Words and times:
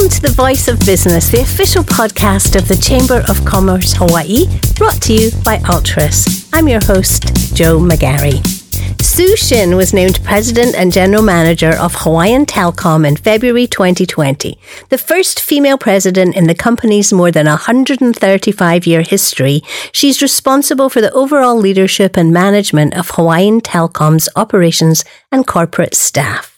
Welcome 0.00 0.16
to 0.16 0.22
the 0.22 0.34
Voice 0.34 0.66
of 0.66 0.80
Business, 0.86 1.28
the 1.28 1.42
official 1.42 1.84
podcast 1.84 2.56
of 2.56 2.66
the 2.66 2.74
Chamber 2.74 3.22
of 3.28 3.44
Commerce 3.44 3.92
Hawaii, 3.92 4.46
brought 4.74 5.02
to 5.02 5.12
you 5.12 5.30
by 5.44 5.58
Altres. 5.58 6.48
I'm 6.54 6.68
your 6.68 6.82
host, 6.82 7.54
Jo 7.54 7.78
McGarry. 7.78 8.40
Sue 9.02 9.36
Shin 9.36 9.76
was 9.76 9.92
named 9.92 10.24
President 10.24 10.74
and 10.74 10.90
General 10.90 11.22
Manager 11.22 11.76
of 11.76 11.94
Hawaiian 11.96 12.46
Telcom 12.46 13.06
in 13.06 13.14
February 13.16 13.66
2020, 13.66 14.58
the 14.88 14.96
first 14.96 15.38
female 15.38 15.76
president 15.76 16.34
in 16.34 16.46
the 16.46 16.54
company's 16.54 17.12
more 17.12 17.30
than 17.30 17.44
135 17.44 18.86
year 18.86 19.02
history. 19.02 19.60
She's 19.92 20.22
responsible 20.22 20.88
for 20.88 21.02
the 21.02 21.12
overall 21.12 21.56
leadership 21.56 22.16
and 22.16 22.32
management 22.32 22.96
of 22.96 23.10
Hawaiian 23.10 23.60
Telcom's 23.60 24.30
operations 24.34 25.04
and 25.30 25.46
corporate 25.46 25.94
staff. 25.94 26.49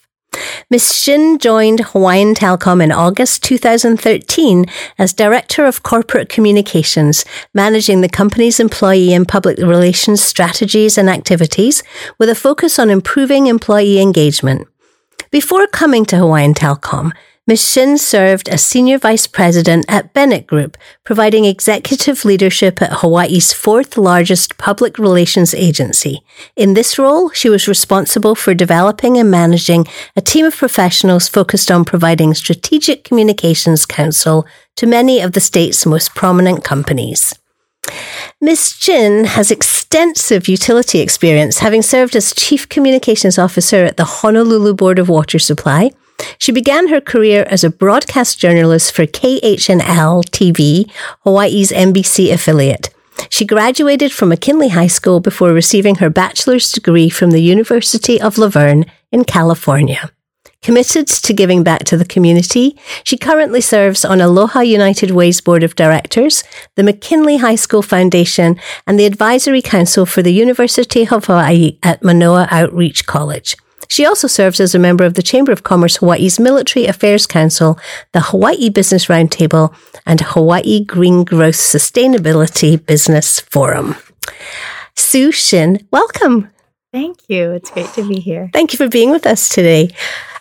Ms. 0.70 0.96
Shin 0.96 1.38
joined 1.38 1.80
Hawaiian 1.80 2.34
Telcom 2.34 2.82
in 2.82 2.90
August 2.90 3.42
2013 3.42 4.64
as 4.98 5.12
Director 5.12 5.64
of 5.66 5.82
Corporate 5.82 6.28
Communications, 6.28 7.24
managing 7.52 8.00
the 8.00 8.08
company's 8.08 8.58
employee 8.58 9.12
and 9.12 9.28
public 9.28 9.58
relations 9.58 10.22
strategies 10.22 10.96
and 10.96 11.10
activities 11.10 11.82
with 12.18 12.28
a 12.28 12.34
focus 12.34 12.78
on 12.78 12.90
improving 12.90 13.46
employee 13.46 14.00
engagement. 14.00 14.68
Before 15.30 15.66
coming 15.66 16.04
to 16.06 16.16
Hawaiian 16.16 16.54
Telcom, 16.54 17.12
Ms. 17.44 17.72
Shin 17.72 17.98
served 17.98 18.48
as 18.48 18.64
Senior 18.64 18.98
Vice 18.98 19.26
President 19.26 19.84
at 19.88 20.14
Bennett 20.14 20.46
Group, 20.46 20.76
providing 21.02 21.44
executive 21.44 22.24
leadership 22.24 22.80
at 22.80 23.00
Hawaii's 23.00 23.52
fourth 23.52 23.96
largest 23.96 24.58
public 24.58 24.96
relations 24.96 25.52
agency. 25.52 26.22
In 26.54 26.74
this 26.74 27.00
role, 27.00 27.30
she 27.30 27.48
was 27.48 27.66
responsible 27.66 28.36
for 28.36 28.54
developing 28.54 29.16
and 29.16 29.28
managing 29.28 29.86
a 30.14 30.20
team 30.20 30.46
of 30.46 30.56
professionals 30.56 31.26
focused 31.26 31.68
on 31.68 31.84
providing 31.84 32.32
strategic 32.32 33.02
communications 33.02 33.86
counsel 33.86 34.46
to 34.76 34.86
many 34.86 35.20
of 35.20 35.32
the 35.32 35.40
state's 35.40 35.84
most 35.84 36.14
prominent 36.14 36.62
companies. 36.62 37.34
Ms. 38.40 38.76
Shin 38.78 39.24
has 39.24 39.50
extensive 39.50 40.46
utility 40.46 41.00
experience, 41.00 41.58
having 41.58 41.82
served 41.82 42.14
as 42.14 42.32
Chief 42.32 42.68
Communications 42.68 43.36
Officer 43.36 43.84
at 43.84 43.96
the 43.96 44.04
Honolulu 44.04 44.74
Board 44.74 45.00
of 45.00 45.08
Water 45.08 45.40
Supply, 45.40 45.90
she 46.38 46.52
began 46.52 46.88
her 46.88 47.00
career 47.00 47.44
as 47.48 47.64
a 47.64 47.70
broadcast 47.70 48.38
journalist 48.38 48.92
for 48.92 49.06
KHNL 49.06 50.24
TV, 50.30 50.90
Hawaii's 51.20 51.70
NBC 51.70 52.32
affiliate. 52.32 52.90
She 53.28 53.44
graduated 53.44 54.12
from 54.12 54.30
McKinley 54.30 54.70
High 54.70 54.88
School 54.88 55.20
before 55.20 55.52
receiving 55.52 55.96
her 55.96 56.10
bachelor's 56.10 56.72
degree 56.72 57.08
from 57.08 57.30
the 57.30 57.42
University 57.42 58.20
of 58.20 58.38
La 58.38 58.48
Verne 58.48 58.86
in 59.10 59.24
California. 59.24 60.10
Committed 60.62 61.08
to 61.08 61.32
giving 61.32 61.64
back 61.64 61.84
to 61.84 61.96
the 61.96 62.04
community, 62.04 62.78
she 63.02 63.16
currently 63.16 63.60
serves 63.60 64.04
on 64.04 64.20
Aloha 64.20 64.60
United 64.60 65.10
Way's 65.10 65.40
Board 65.40 65.64
of 65.64 65.74
Directors, 65.74 66.44
the 66.76 66.84
McKinley 66.84 67.38
High 67.38 67.56
School 67.56 67.82
Foundation, 67.82 68.60
and 68.86 68.98
the 68.98 69.06
Advisory 69.06 69.60
Council 69.60 70.06
for 70.06 70.22
the 70.22 70.32
University 70.32 71.08
of 71.08 71.24
Hawaii 71.24 71.78
at 71.82 72.04
Manoa 72.04 72.46
Outreach 72.52 73.06
College. 73.06 73.56
She 73.92 74.06
also 74.06 74.26
serves 74.26 74.58
as 74.58 74.74
a 74.74 74.78
member 74.78 75.04
of 75.04 75.12
the 75.12 75.22
Chamber 75.22 75.52
of 75.52 75.64
Commerce 75.64 75.96
Hawaii's 75.96 76.40
Military 76.40 76.86
Affairs 76.86 77.26
Council, 77.26 77.78
the 78.12 78.22
Hawaii 78.22 78.70
Business 78.70 79.04
Roundtable, 79.04 79.74
and 80.06 80.18
Hawaii 80.18 80.82
Green 80.82 81.24
Growth 81.24 81.56
Sustainability 81.56 82.82
Business 82.86 83.40
Forum. 83.40 83.96
Sue 84.96 85.30
Shin, 85.30 85.86
welcome. 85.90 86.48
Thank 86.90 87.18
you. 87.28 87.50
It's 87.50 87.68
great 87.68 87.92
to 87.92 88.08
be 88.08 88.18
here. 88.18 88.48
Thank 88.54 88.72
you 88.72 88.78
for 88.78 88.88
being 88.88 89.10
with 89.10 89.26
us 89.26 89.50
today. 89.50 89.90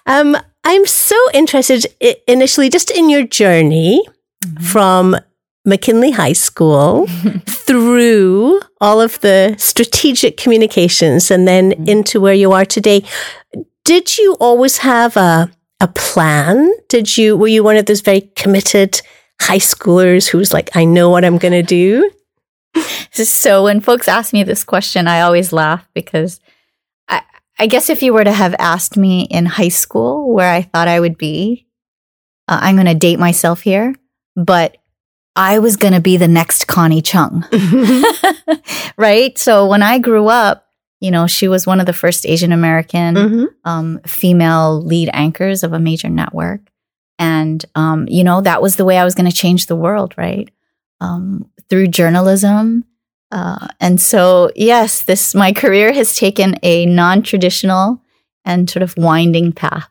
Um, 0.05 0.37
I'm 0.63 0.85
so 0.85 1.17
interested 1.33 1.87
initially 2.27 2.69
just 2.69 2.89
in 2.89 3.09
your 3.09 3.27
journey 3.27 4.07
mm-hmm. 4.45 4.63
from 4.63 5.17
McKinley 5.65 6.11
High 6.11 6.33
School 6.33 7.07
through 7.45 8.61
all 8.79 8.99
of 8.99 9.19
the 9.21 9.55
strategic 9.57 10.37
communications 10.37 11.29
and 11.29 11.47
then 11.47 11.71
mm-hmm. 11.71 11.87
into 11.87 12.19
where 12.19 12.33
you 12.33 12.51
are 12.51 12.65
today. 12.65 13.03
Did 13.83 14.17
you 14.17 14.35
always 14.39 14.77
have 14.79 15.17
a 15.17 15.51
a 15.79 15.87
plan? 15.87 16.71
Did 16.89 17.17
you 17.17 17.35
were 17.35 17.47
you 17.47 17.63
one 17.63 17.77
of 17.77 17.87
those 17.87 18.01
very 18.01 18.21
committed 18.35 19.01
high 19.41 19.57
schoolers 19.57 20.27
who's 20.27 20.53
like, 20.53 20.69
I 20.75 20.85
know 20.85 21.09
what 21.09 21.25
I'm 21.25 21.37
gonna 21.37 21.63
do? 21.63 22.11
so 23.11 23.63
when 23.63 23.81
folks 23.81 24.07
ask 24.07 24.33
me 24.33 24.43
this 24.43 24.63
question, 24.63 25.07
I 25.07 25.21
always 25.21 25.51
laugh 25.51 25.87
because 25.93 26.39
I, 27.07 27.21
I 27.59 27.67
guess 27.67 27.89
if 27.89 28.01
you 28.01 28.13
were 28.13 28.23
to 28.23 28.31
have 28.31 28.55
asked 28.59 28.97
me 28.97 29.23
in 29.23 29.45
high 29.45 29.69
school 29.69 30.33
where 30.33 30.51
I 30.51 30.61
thought 30.61 30.87
I 30.87 30.99
would 30.99 31.17
be, 31.17 31.67
uh, 32.47 32.59
I'm 32.61 32.75
going 32.75 32.87
to 32.87 32.95
date 32.95 33.19
myself 33.19 33.61
here, 33.61 33.95
but 34.35 34.77
I 35.35 35.59
was 35.59 35.77
going 35.77 35.93
to 35.93 36.01
be 36.01 36.17
the 36.17 36.27
next 36.27 36.67
Connie 36.67 37.01
Chung. 37.01 37.45
right? 38.97 39.37
So 39.37 39.65
when 39.65 39.81
I 39.81 39.99
grew 39.99 40.27
up, 40.27 40.67
you 40.99 41.09
know, 41.09 41.25
she 41.25 41.47
was 41.47 41.65
one 41.65 41.79
of 41.79 41.85
the 41.85 41.93
first 41.93 42.25
Asian 42.25 42.51
American 42.51 43.15
mm-hmm. 43.15 43.45
um, 43.65 43.99
female 44.05 44.81
lead 44.81 45.09
anchors 45.13 45.63
of 45.63 45.73
a 45.73 45.79
major 45.79 46.09
network. 46.09 46.61
And, 47.17 47.63
um, 47.75 48.07
you 48.07 48.23
know, 48.23 48.41
that 48.41 48.61
was 48.61 48.75
the 48.75 48.85
way 48.85 48.97
I 48.97 49.03
was 49.03 49.15
going 49.15 49.29
to 49.29 49.35
change 49.35 49.65
the 49.65 49.75
world, 49.75 50.13
right? 50.17 50.49
Um, 50.99 51.49
through 51.69 51.87
journalism. 51.87 52.85
Uh, 53.31 53.67
and 53.79 53.99
so, 53.99 54.51
yes, 54.55 55.03
this, 55.03 55.33
my 55.33 55.53
career 55.53 55.93
has 55.93 56.15
taken 56.15 56.55
a 56.61 56.85
non 56.85 57.23
traditional 57.23 58.01
and 58.43 58.69
sort 58.69 58.83
of 58.83 58.95
winding 58.97 59.53
path. 59.53 59.90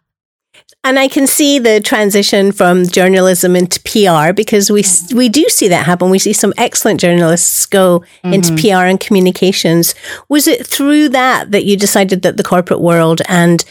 And 0.83 0.99
I 0.99 1.09
can 1.09 1.27
see 1.27 1.59
the 1.59 1.81
transition 1.81 2.53
from 2.53 2.87
journalism 2.87 3.55
into 3.55 3.81
PR 3.81 4.33
because 4.33 4.71
we 4.71 4.83
mm-hmm. 4.83 5.17
we 5.17 5.29
do 5.29 5.45
see 5.49 5.69
that 5.69 5.85
happen. 5.85 6.09
We 6.09 6.19
see 6.19 6.33
some 6.33 6.55
excellent 6.57 7.01
journalists 7.01 7.67
go 7.67 8.01
mm-hmm. 8.01 8.33
into 8.33 8.57
PR 8.57 8.87
and 8.87 8.99
communications. 8.99 9.95
Was 10.31 10.49
it 10.49 10.67
through 10.67 11.11
that 11.11 11.51
that 11.51 11.65
you 11.67 11.77
decided 11.77 12.23
that 12.23 12.39
the 12.39 12.43
corporate 12.43 12.81
world 12.81 13.21
and 13.29 13.63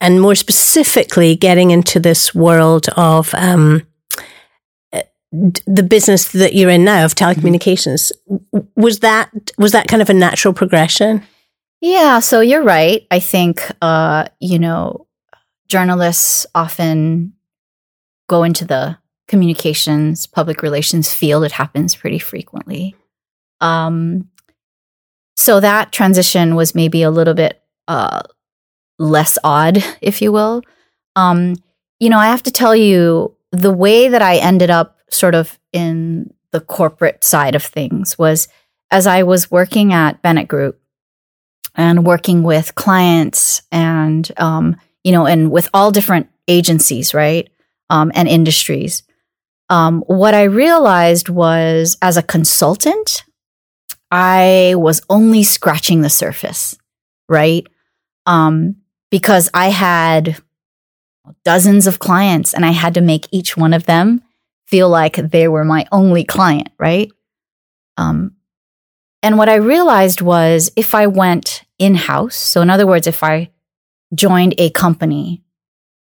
and 0.00 0.20
more 0.20 0.34
specifically 0.34 1.36
getting 1.36 1.70
into 1.70 2.00
this 2.00 2.34
world 2.34 2.88
of 2.96 3.32
um, 3.34 3.86
the 5.32 5.86
business 5.88 6.32
that 6.32 6.54
you're 6.54 6.70
in 6.70 6.84
now 6.84 7.04
of 7.04 7.14
telecommunications 7.14 8.12
mm-hmm. 8.28 8.80
was 8.80 9.00
that 9.00 9.30
was 9.56 9.70
that 9.70 9.86
kind 9.86 10.02
of 10.02 10.10
a 10.10 10.14
natural 10.14 10.52
progression? 10.52 11.22
Yeah, 11.80 12.18
so 12.20 12.40
you're 12.40 12.64
right. 12.64 13.06
I 13.10 13.20
think 13.20 13.62
uh, 13.80 14.26
you 14.40 14.58
know 14.58 15.05
journalists 15.68 16.46
often 16.54 17.32
go 18.28 18.42
into 18.42 18.64
the 18.64 18.98
communications, 19.28 20.26
public 20.26 20.62
relations 20.62 21.12
field. 21.12 21.44
It 21.44 21.52
happens 21.52 21.94
pretty 21.94 22.18
frequently. 22.18 22.94
Um, 23.60 24.30
so 25.36 25.60
that 25.60 25.92
transition 25.92 26.54
was 26.54 26.74
maybe 26.74 27.02
a 27.02 27.10
little 27.10 27.34
bit 27.34 27.62
uh, 27.88 28.22
less 28.98 29.38
odd, 29.44 29.84
if 30.00 30.22
you 30.22 30.32
will. 30.32 30.62
Um, 31.14 31.56
you 32.00 32.10
know, 32.10 32.18
I 32.18 32.26
have 32.26 32.42
to 32.44 32.52
tell 32.52 32.76
you, 32.76 33.34
the 33.52 33.72
way 33.72 34.08
that 34.08 34.22
I 34.22 34.36
ended 34.36 34.70
up 34.70 34.98
sort 35.08 35.34
of 35.34 35.58
in 35.72 36.32
the 36.50 36.60
corporate 36.60 37.24
side 37.24 37.54
of 37.54 37.62
things 37.62 38.18
was 38.18 38.48
as 38.90 39.06
I 39.06 39.22
was 39.22 39.50
working 39.50 39.92
at 39.92 40.20
Bennett 40.20 40.48
Group 40.48 40.80
and 41.74 42.04
working 42.04 42.42
with 42.42 42.74
clients 42.74 43.62
and 43.70 44.30
um, 44.36 44.76
you 45.06 45.12
know, 45.12 45.24
and 45.24 45.52
with 45.52 45.68
all 45.72 45.92
different 45.92 46.28
agencies, 46.48 47.14
right? 47.14 47.48
Um, 47.90 48.10
and 48.16 48.26
industries. 48.26 49.04
Um, 49.70 50.02
what 50.08 50.34
I 50.34 50.42
realized 50.42 51.28
was 51.28 51.96
as 52.02 52.16
a 52.16 52.24
consultant, 52.24 53.22
I 54.10 54.74
was 54.76 55.02
only 55.08 55.44
scratching 55.44 56.00
the 56.00 56.10
surface, 56.10 56.76
right? 57.28 57.64
Um, 58.26 58.78
because 59.12 59.48
I 59.54 59.68
had 59.68 60.38
dozens 61.44 61.86
of 61.86 62.00
clients 62.00 62.52
and 62.52 62.66
I 62.66 62.72
had 62.72 62.94
to 62.94 63.00
make 63.00 63.28
each 63.30 63.56
one 63.56 63.74
of 63.74 63.86
them 63.86 64.24
feel 64.66 64.88
like 64.88 65.14
they 65.14 65.46
were 65.46 65.64
my 65.64 65.86
only 65.92 66.24
client, 66.24 66.70
right? 66.80 67.12
Um, 67.96 68.34
and 69.22 69.38
what 69.38 69.48
I 69.48 69.54
realized 69.54 70.20
was 70.20 70.72
if 70.74 70.96
I 70.96 71.06
went 71.06 71.62
in 71.78 71.94
house, 71.94 72.34
so 72.34 72.60
in 72.60 72.70
other 72.70 72.88
words, 72.88 73.06
if 73.06 73.22
I 73.22 73.50
joined 74.14 74.54
a 74.58 74.70
company, 74.70 75.42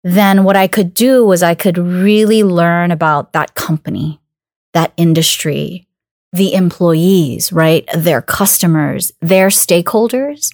then 0.04 0.44
what 0.44 0.56
I 0.56 0.68
could 0.68 0.94
do 0.94 1.26
was 1.26 1.42
I 1.42 1.56
could 1.56 1.78
really 1.78 2.44
learn 2.44 2.92
about 2.92 3.34
that 3.34 3.56
company, 3.56 4.20
that 4.74 4.94
industry, 4.98 5.88
the 6.34 6.54
employees, 6.54 7.54
right? 7.54 7.88
Their 7.96 8.22
customers, 8.22 9.12
their 9.22 9.48
stakeholders, 9.48 10.50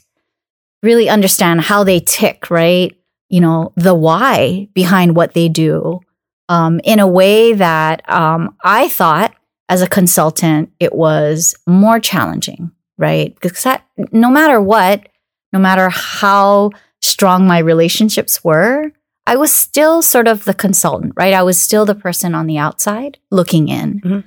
really 0.84 1.10
understand 1.10 1.62
how 1.62 1.84
they 1.84 2.00
tick, 2.00 2.50
right? 2.52 2.96
You 3.30 3.42
know, 3.42 3.74
the 3.76 3.96
why 3.96 4.70
behind 4.74 5.16
what 5.16 5.34
they 5.34 5.50
do 5.50 6.02
um, 6.48 6.80
in 6.84 7.00
a 7.00 7.08
way 7.08 7.54
that 7.54 8.08
um, 8.10 8.56
I 8.64 8.90
thought 8.90 9.34
as 9.70 9.82
a 9.82 9.88
consultant 9.88 10.72
it 10.80 10.94
was 10.94 11.56
more 11.68 12.00
challenging, 12.00 12.72
right? 12.98 13.34
Because 13.36 13.64
that, 13.64 13.86
no 14.12 14.30
matter 14.30 14.60
what, 14.60 15.08
no 15.54 15.60
matter 15.60 15.90
how 15.90 16.72
strong 17.02 17.48
my 17.48 17.60
relationships 17.60 18.44
were, 18.44 18.92
I 19.26 19.36
was 19.36 19.54
still 19.54 20.02
sort 20.02 20.28
of 20.28 20.46
the 20.46 20.54
consultant, 20.54 21.14
right? 21.16 21.34
I 21.34 21.44
was 21.44 21.62
still 21.62 21.86
the 21.86 21.96
person 21.96 22.34
on 22.34 22.48
the 22.48 22.58
outside 22.58 23.20
looking 23.30 23.68
in. 23.68 24.02
Mhm. 24.02 24.24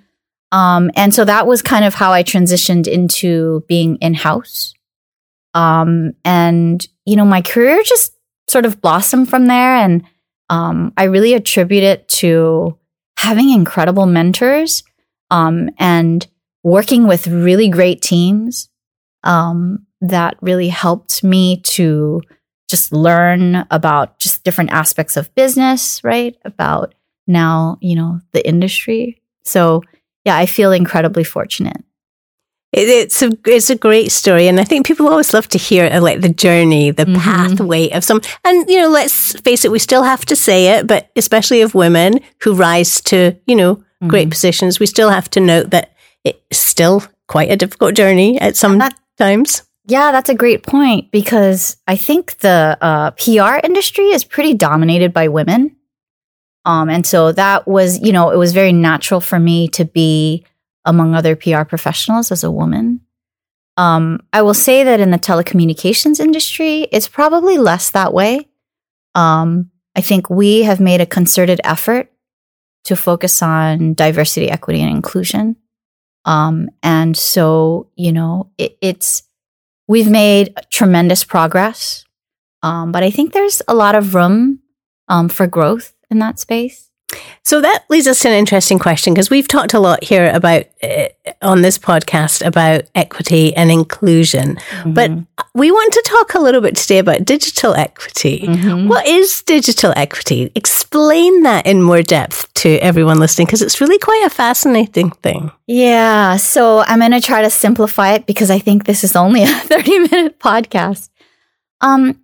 Um, 0.52 0.90
and 0.94 1.14
so 1.14 1.24
that 1.24 1.46
was 1.46 1.62
kind 1.62 1.84
of 1.84 1.94
how 1.94 2.12
I 2.12 2.22
transitioned 2.22 2.86
into 2.86 3.64
being 3.68 3.96
in 3.96 4.14
house. 4.14 4.74
Um, 5.54 6.12
and, 6.24 6.86
you 7.04 7.16
know, 7.16 7.24
my 7.24 7.42
career 7.42 7.82
just 7.84 8.12
sort 8.48 8.66
of 8.66 8.80
blossomed 8.80 9.28
from 9.30 9.46
there. 9.46 9.74
And 9.76 10.04
um, 10.50 10.92
I 10.96 11.04
really 11.04 11.34
attribute 11.34 11.82
it 11.82 12.06
to 12.20 12.78
having 13.18 13.50
incredible 13.50 14.06
mentors 14.06 14.82
um, 15.30 15.70
and 15.78 16.26
working 16.62 17.06
with 17.06 17.26
really 17.26 17.68
great 17.68 18.02
teams 18.02 18.68
um, 19.24 19.86
that 20.00 20.36
really 20.42 20.68
helped 20.68 21.24
me 21.24 21.60
to 21.62 22.20
just 22.72 22.92
learn 22.92 23.66
about 23.70 24.18
just 24.18 24.42
different 24.44 24.70
aspects 24.72 25.16
of 25.16 25.32
business, 25.34 26.00
right? 26.02 26.34
About 26.44 26.94
now, 27.26 27.76
you 27.80 27.94
know, 27.94 28.20
the 28.32 28.42
industry. 28.48 29.20
So, 29.44 29.82
yeah, 30.24 30.36
I 30.42 30.46
feel 30.46 30.72
incredibly 30.72 31.24
fortunate. 31.24 31.76
It, 32.72 32.88
it's 32.88 33.20
a 33.22 33.30
it's 33.44 33.68
a 33.70 33.76
great 33.76 34.10
story, 34.10 34.48
and 34.48 34.58
I 34.58 34.64
think 34.64 34.86
people 34.86 35.06
always 35.08 35.34
love 35.34 35.46
to 35.48 35.58
hear 35.58 35.84
uh, 35.92 36.00
like 36.00 36.22
the 36.22 36.32
journey, 36.44 36.90
the 36.90 37.04
Mhm. 37.04 37.18
pathway 37.20 37.90
of 37.90 38.02
some. 38.02 38.20
And 38.46 38.56
you 38.70 38.80
know, 38.80 38.88
let's 38.88 39.38
face 39.42 39.66
it, 39.66 39.70
we 39.70 39.78
still 39.78 40.02
have 40.04 40.24
to 40.24 40.34
say 40.36 40.68
it, 40.78 40.86
but 40.86 41.10
especially 41.14 41.60
of 41.62 41.74
women 41.74 42.20
who 42.42 42.54
rise 42.54 43.00
to 43.12 43.36
you 43.46 43.56
know 43.56 43.72
great 44.08 44.28
Mhm. 44.28 44.32
positions, 44.32 44.80
we 44.80 44.86
still 44.86 45.10
have 45.10 45.28
to 45.30 45.40
note 45.40 45.68
that 45.70 45.92
it's 46.24 46.58
still 46.72 47.02
quite 47.28 47.50
a 47.52 47.56
difficult 47.56 47.94
journey 47.94 48.40
at 48.40 48.56
some 48.56 48.78
That- 48.78 48.96
times. 49.18 49.62
Yeah, 49.86 50.12
that's 50.12 50.30
a 50.30 50.34
great 50.34 50.62
point 50.62 51.10
because 51.10 51.76
I 51.88 51.96
think 51.96 52.38
the 52.38 52.78
uh, 52.80 53.10
PR 53.12 53.64
industry 53.64 54.06
is 54.06 54.24
pretty 54.24 54.54
dominated 54.54 55.12
by 55.12 55.28
women. 55.28 55.76
Um, 56.64 56.88
and 56.88 57.04
so 57.04 57.32
that 57.32 57.66
was, 57.66 58.00
you 58.00 58.12
know, 58.12 58.30
it 58.30 58.36
was 58.36 58.52
very 58.52 58.72
natural 58.72 59.20
for 59.20 59.40
me 59.40 59.66
to 59.68 59.84
be 59.84 60.44
among 60.84 61.14
other 61.14 61.34
PR 61.34 61.64
professionals 61.64 62.30
as 62.30 62.44
a 62.44 62.50
woman. 62.50 63.00
Um, 63.76 64.20
I 64.32 64.42
will 64.42 64.54
say 64.54 64.84
that 64.84 65.00
in 65.00 65.10
the 65.10 65.18
telecommunications 65.18 66.20
industry, 66.20 66.86
it's 66.92 67.08
probably 67.08 67.58
less 67.58 67.90
that 67.90 68.12
way. 68.12 68.48
Um, 69.14 69.70
I 69.96 70.00
think 70.00 70.30
we 70.30 70.62
have 70.62 70.78
made 70.78 71.00
a 71.00 71.06
concerted 71.06 71.60
effort 71.64 72.12
to 72.84 72.96
focus 72.96 73.42
on 73.42 73.94
diversity, 73.94 74.48
equity, 74.48 74.80
and 74.80 74.94
inclusion. 74.94 75.56
Um, 76.24 76.68
and 76.82 77.16
so, 77.16 77.90
you 77.96 78.12
know, 78.12 78.50
it, 78.58 78.76
it's, 78.80 79.24
we've 79.92 80.10
made 80.10 80.54
tremendous 80.70 81.22
progress. 81.22 82.06
Um, 82.62 82.92
but 82.92 83.02
I 83.02 83.10
think 83.10 83.34
there's 83.34 83.60
a 83.68 83.74
lot 83.74 83.94
of 83.94 84.14
room 84.14 84.60
um, 85.06 85.28
for 85.28 85.46
growth 85.46 85.92
in 86.10 86.18
that 86.20 86.38
space. 86.38 86.88
So 87.44 87.60
that 87.60 87.84
leads 87.90 88.06
us 88.06 88.20
to 88.20 88.28
an 88.28 88.34
interesting 88.34 88.78
question 88.78 89.12
because 89.12 89.28
we've 89.28 89.48
talked 89.48 89.74
a 89.74 89.80
lot 89.80 90.04
here 90.04 90.30
about 90.32 90.64
uh, 90.82 91.06
on 91.42 91.62
this 91.62 91.76
podcast 91.78 92.44
about 92.46 92.84
equity 92.94 93.54
and 93.56 93.70
inclusion, 93.70 94.58
but 94.86 95.10
Mhm. 95.10 95.26
we 95.54 95.70
want 95.70 95.92
to 95.92 96.02
talk 96.06 96.34
a 96.34 96.38
little 96.40 96.60
bit 96.60 96.76
today 96.76 96.98
about 96.98 97.24
digital 97.24 97.74
equity. 97.74 98.44
Mhm. 98.46 98.88
What 98.88 99.06
is 99.06 99.42
digital 99.42 99.92
equity? 99.96 100.50
Explain 100.54 101.42
that 101.42 101.66
in 101.66 101.82
more 101.82 102.02
depth 102.02 102.52
to 102.54 102.76
everyone 102.78 103.18
listening 103.18 103.46
because 103.46 103.62
it's 103.62 103.80
really 103.80 103.98
quite 103.98 104.22
a 104.24 104.30
fascinating 104.30 105.10
thing. 105.22 105.50
Yeah. 105.66 106.36
So 106.36 106.84
I'm 106.86 107.00
going 107.00 107.10
to 107.12 107.20
try 107.20 107.42
to 107.42 107.50
simplify 107.50 108.12
it 108.12 108.26
because 108.26 108.50
I 108.50 108.58
think 108.60 108.84
this 108.84 109.02
is 109.04 109.16
only 109.16 109.42
a 109.44 109.48
30 109.48 109.98
minute 109.98 110.38
podcast. 110.38 111.08
Um, 111.80 112.20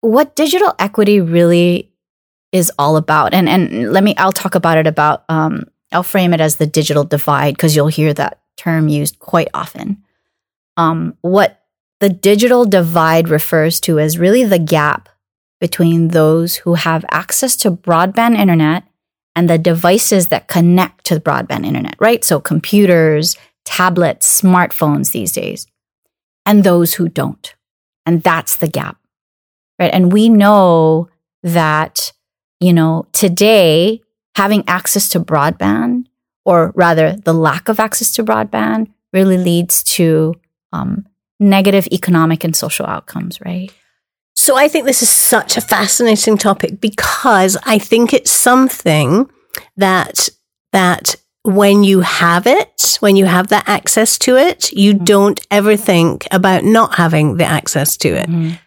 what 0.00 0.34
digital 0.34 0.74
equity 0.78 1.20
really 1.20 1.89
is 2.52 2.72
all 2.78 2.96
about, 2.96 3.32
and, 3.32 3.48
and 3.48 3.92
let 3.92 4.02
me, 4.02 4.14
I'll 4.16 4.32
talk 4.32 4.54
about 4.54 4.78
it 4.78 4.86
about, 4.86 5.24
um, 5.28 5.64
I'll 5.92 6.02
frame 6.02 6.34
it 6.34 6.40
as 6.40 6.56
the 6.56 6.66
digital 6.66 7.04
divide 7.04 7.54
because 7.54 7.74
you'll 7.76 7.88
hear 7.88 8.12
that 8.14 8.40
term 8.56 8.88
used 8.88 9.18
quite 9.18 9.48
often. 9.54 10.02
Um, 10.76 11.16
what 11.20 11.62
the 12.00 12.08
digital 12.08 12.64
divide 12.64 13.28
refers 13.28 13.80
to 13.80 13.98
is 13.98 14.18
really 14.18 14.44
the 14.44 14.58
gap 14.58 15.08
between 15.60 16.08
those 16.08 16.56
who 16.56 16.74
have 16.74 17.04
access 17.10 17.54
to 17.56 17.70
broadband 17.70 18.38
internet 18.38 18.84
and 19.36 19.48
the 19.48 19.58
devices 19.58 20.28
that 20.28 20.48
connect 20.48 21.04
to 21.04 21.14
the 21.14 21.20
broadband 21.20 21.66
internet, 21.66 21.94
right? 22.00 22.24
So 22.24 22.40
computers, 22.40 23.36
tablets, 23.64 24.40
smartphones 24.40 25.12
these 25.12 25.32
days, 25.32 25.66
and 26.46 26.64
those 26.64 26.94
who 26.94 27.08
don't. 27.08 27.54
And 28.06 28.22
that's 28.22 28.56
the 28.56 28.68
gap, 28.68 28.96
right? 29.78 29.92
And 29.92 30.12
we 30.12 30.28
know 30.28 31.10
that, 31.42 32.12
you 32.60 32.72
know, 32.72 33.06
today 33.12 34.00
having 34.36 34.64
access 34.68 35.08
to 35.10 35.20
broadband, 35.20 36.04
or 36.44 36.72
rather 36.74 37.16
the 37.16 37.32
lack 37.34 37.68
of 37.68 37.80
access 37.80 38.12
to 38.12 38.24
broadband, 38.24 38.88
really 39.12 39.36
leads 39.38 39.82
to 39.82 40.34
um, 40.72 41.04
negative 41.40 41.86
economic 41.90 42.44
and 42.44 42.54
social 42.54 42.86
outcomes, 42.86 43.40
right? 43.40 43.72
So 44.36 44.56
I 44.56 44.68
think 44.68 44.86
this 44.86 45.02
is 45.02 45.10
such 45.10 45.56
a 45.56 45.60
fascinating 45.60 46.38
topic 46.38 46.80
because 46.80 47.56
I 47.66 47.78
think 47.78 48.12
it's 48.14 48.30
something 48.30 49.28
that 49.76 50.28
that 50.72 51.16
when 51.42 51.82
you 51.82 52.00
have 52.00 52.46
it, 52.46 52.96
when 53.00 53.16
you 53.16 53.24
have 53.24 53.48
that 53.48 53.68
access 53.68 54.18
to 54.18 54.36
it, 54.36 54.72
you 54.72 54.94
Mhm. 54.94 55.04
don't 55.04 55.46
ever 55.50 55.76
think 55.76 56.28
about 56.30 56.64
not 56.64 56.94
having 56.94 57.36
the 57.38 57.44
access 57.44 57.96
to 57.98 58.08
it. 58.08 58.28
Mhm. 58.28 58.58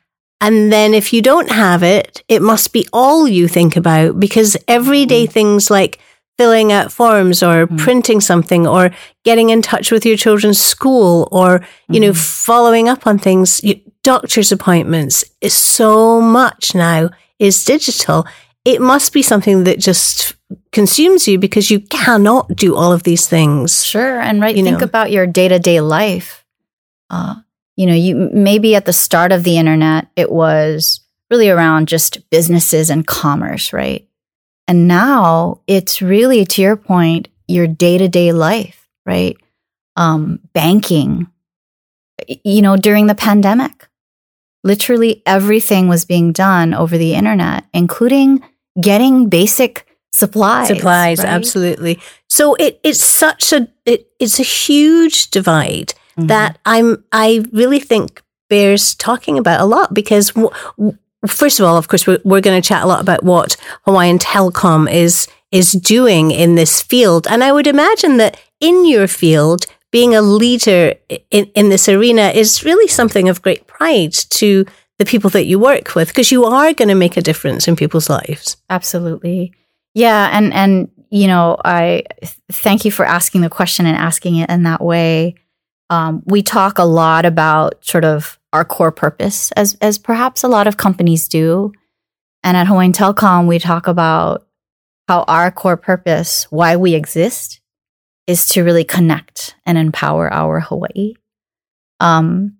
And 0.43 0.71
then 0.73 0.93
if 0.93 1.13
you 1.13 1.21
don't 1.21 1.49
have 1.49 1.83
it, 1.83 2.21
it 2.27 2.41
must 2.41 2.73
be 2.73 2.85
all 2.91 3.27
you 3.27 3.47
think 3.47 3.77
about 3.77 4.19
because 4.19 4.57
everyday 4.67 5.25
things 5.25 5.71
like 5.71 5.99
filling 6.37 6.71
out 6.71 6.91
forms 6.91 7.41
or 7.41 7.67
Mhm. 7.67 7.77
printing 7.77 8.19
something 8.21 8.67
or 8.67 8.91
getting 9.23 9.49
in 9.51 9.61
touch 9.61 9.89
with 9.91 10.05
your 10.05 10.17
children's 10.17 10.59
school 10.59 11.29
or, 11.31 11.61
you 11.89 11.99
know, 11.99 12.11
Mhm. 12.11 12.17
following 12.45 12.89
up 12.89 13.07
on 13.07 13.17
things, 13.19 13.61
you, 13.63 13.79
doctor's 14.03 14.51
appointments 14.51 15.23
is 15.39 15.53
so 15.53 16.19
much 16.19 16.75
now 16.75 17.09
is 17.39 17.63
digital. 17.63 18.25
It 18.65 18.81
must 18.81 19.13
be 19.13 19.21
something 19.21 19.63
that 19.63 19.79
just 19.79 20.35
consumes 20.73 21.27
you 21.27 21.39
because 21.39 21.71
you 21.71 21.79
cannot 21.79 22.55
do 22.55 22.75
all 22.75 22.91
of 22.91 23.03
these 23.03 23.27
things. 23.27 23.85
Sure. 23.85 24.19
And 24.19 24.41
right, 24.41 24.55
You 24.57 24.63
think 24.63 24.79
know. 24.79 24.83
about 24.85 25.11
your 25.11 25.25
day 25.27 25.47
to 25.47 25.59
day 25.59 25.79
life. 25.79 26.43
Uh, 27.09 27.35
you 27.75 27.85
know, 27.85 27.93
you 27.95 28.29
maybe 28.33 28.75
at 28.75 28.85
the 28.85 28.93
start 28.93 29.31
of 29.31 29.43
the 29.43 29.57
internet, 29.57 30.07
it 30.15 30.31
was 30.31 31.01
really 31.29 31.49
around 31.49 31.87
just 31.87 32.29
businesses 32.29 32.89
and 32.89 33.07
commerce, 33.07 33.73
right? 33.73 34.07
And 34.67 34.87
now 34.87 35.61
it's 35.67 36.01
really, 36.01 36.45
to 36.45 36.61
your 36.61 36.75
point, 36.75 37.27
your 37.47 37.67
day 37.67 37.97
to 37.97 38.07
day 38.07 38.31
life, 38.31 38.87
right? 39.05 39.35
Um, 39.95 40.39
banking. 40.53 41.27
You 42.43 42.61
know, 42.61 42.77
during 42.77 43.07
the 43.07 43.15
pandemic, 43.15 43.89
literally 44.63 45.21
everything 45.25 45.87
was 45.87 46.05
being 46.05 46.31
done 46.31 46.73
over 46.73 46.97
the 46.97 47.15
internet, 47.15 47.65
including 47.73 48.43
getting 48.79 49.29
basic 49.29 49.87
supplies. 50.11 50.67
Supplies, 50.67 51.19
right? 51.19 51.27
absolutely. 51.27 51.99
So 52.29 52.55
it, 52.55 52.79
it's 52.83 53.03
such 53.03 53.51
a 53.51 53.67
it, 53.85 54.07
it's 54.19 54.39
a 54.39 54.43
huge 54.43 55.31
divide 55.31 55.93
Mhm. 56.17 56.27
that 56.27 56.57
I'm 56.65 57.03
I 57.11 57.43
really 57.51 57.79
think 57.79 58.21
bears 58.49 58.95
talking 58.95 59.37
about 59.37 59.59
a 59.61 59.65
lot 59.65 59.93
because 59.93 60.29
w- 60.31 60.49
w- 60.77 60.97
first 61.27 61.59
of 61.59 61.65
all, 61.65 61.77
of 61.77 61.87
course, 61.87 62.05
we're, 62.05 62.19
we're 62.23 62.41
going 62.41 62.61
to 62.61 62.67
chat 62.67 62.83
a 62.83 62.87
lot 62.87 63.01
about 63.01 63.23
what 63.23 63.55
Hawaiian 63.85 64.19
Telecom 64.19 64.91
is 64.91 65.27
is 65.51 65.71
doing 65.73 66.31
in 66.31 66.55
this 66.55 66.81
field, 66.81 67.27
and 67.29 67.43
I 67.43 67.51
would 67.51 67.67
imagine 67.67 68.17
that 68.17 68.39
in 68.59 68.85
your 68.85 69.07
field, 69.07 69.65
being 69.91 70.15
a 70.15 70.21
leader 70.21 70.93
in, 71.29 71.45
in 71.53 71.69
this 71.69 71.87
arena 71.87 72.29
is 72.33 72.63
really 72.63 72.87
something 72.87 73.29
of 73.29 73.41
great 73.43 73.67
pride 73.67 74.13
to 74.13 74.65
the 74.97 75.05
people 75.05 75.29
that 75.31 75.45
you 75.45 75.59
work 75.59 75.93
with 75.95 76.07
because 76.09 76.31
you 76.31 76.45
are 76.45 76.73
going 76.73 76.87
to 76.89 76.95
make 76.95 77.17
a 77.17 77.21
difference 77.21 77.67
in 77.67 77.75
people's 77.75 78.09
lives. 78.09 78.57
Absolutely. 78.69 79.51
Yeah, 79.93 80.29
and 80.31 80.53
and 80.53 80.89
you 81.11 81.27
know, 81.27 81.57
I 81.63 82.03
th- 82.21 82.33
thank 82.51 82.85
you 82.85 82.91
for 82.91 83.05
asking 83.05 83.41
the 83.41 83.49
question 83.49 83.85
and 83.85 83.95
asking 83.97 84.37
it 84.37 84.49
in 84.49 84.63
that 84.63 84.81
way. 84.81 85.35
Um, 85.93 86.23
we 86.25 86.41
talk 86.41 86.79
a 86.79 86.85
lot 86.85 87.23
about 87.23 87.85
sort 87.85 88.03
of 88.03 88.39
our 88.51 88.65
core 88.65 88.91
purpose, 88.91 89.51
as 89.51 89.77
as 89.79 89.99
perhaps 89.99 90.43
a 90.43 90.47
lot 90.47 90.65
of 90.65 90.75
companies 90.75 91.27
do. 91.27 91.71
And 92.43 92.57
at 92.57 92.65
Hawaiian 92.65 92.93
Telcom, 92.93 93.47
we 93.47 93.59
talk 93.59 93.87
about 93.87 94.47
how 95.07 95.21
our 95.27 95.51
core 95.51 95.77
purpose, 95.77 96.47
why 96.49 96.77
we 96.77 96.95
exist, 96.95 97.61
is 98.25 98.47
to 98.47 98.63
really 98.63 98.83
connect 98.83 99.53
and 99.67 99.77
empower 99.77 100.33
our 100.33 100.59
Hawaii. 100.61 101.13
Um, 101.99 102.57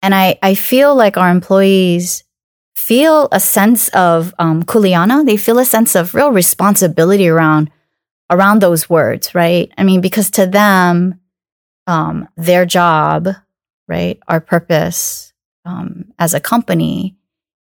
and 0.00 0.14
I 0.14 0.38
I 0.40 0.54
feel 0.54 0.94
like 0.94 1.16
our 1.16 1.30
employees 1.30 2.22
feel 2.76 3.28
a 3.32 3.40
sense 3.40 3.88
of 3.88 4.32
um, 4.38 4.62
kuleana. 4.62 5.26
They 5.26 5.36
feel 5.36 5.58
a 5.58 5.64
sense 5.64 5.96
of 5.96 6.14
real 6.14 6.30
responsibility 6.30 7.28
around 7.28 7.72
around 8.30 8.62
those 8.62 8.88
words, 8.88 9.34
right? 9.34 9.68
I 9.76 9.82
mean, 9.82 10.00
because 10.00 10.30
to 10.32 10.46
them, 10.46 11.18
um, 11.88 12.28
their 12.36 12.64
job, 12.66 13.28
right, 13.88 14.20
our 14.28 14.40
purpose 14.40 15.32
um, 15.64 16.12
as 16.18 16.34
a 16.34 16.40
company 16.40 17.16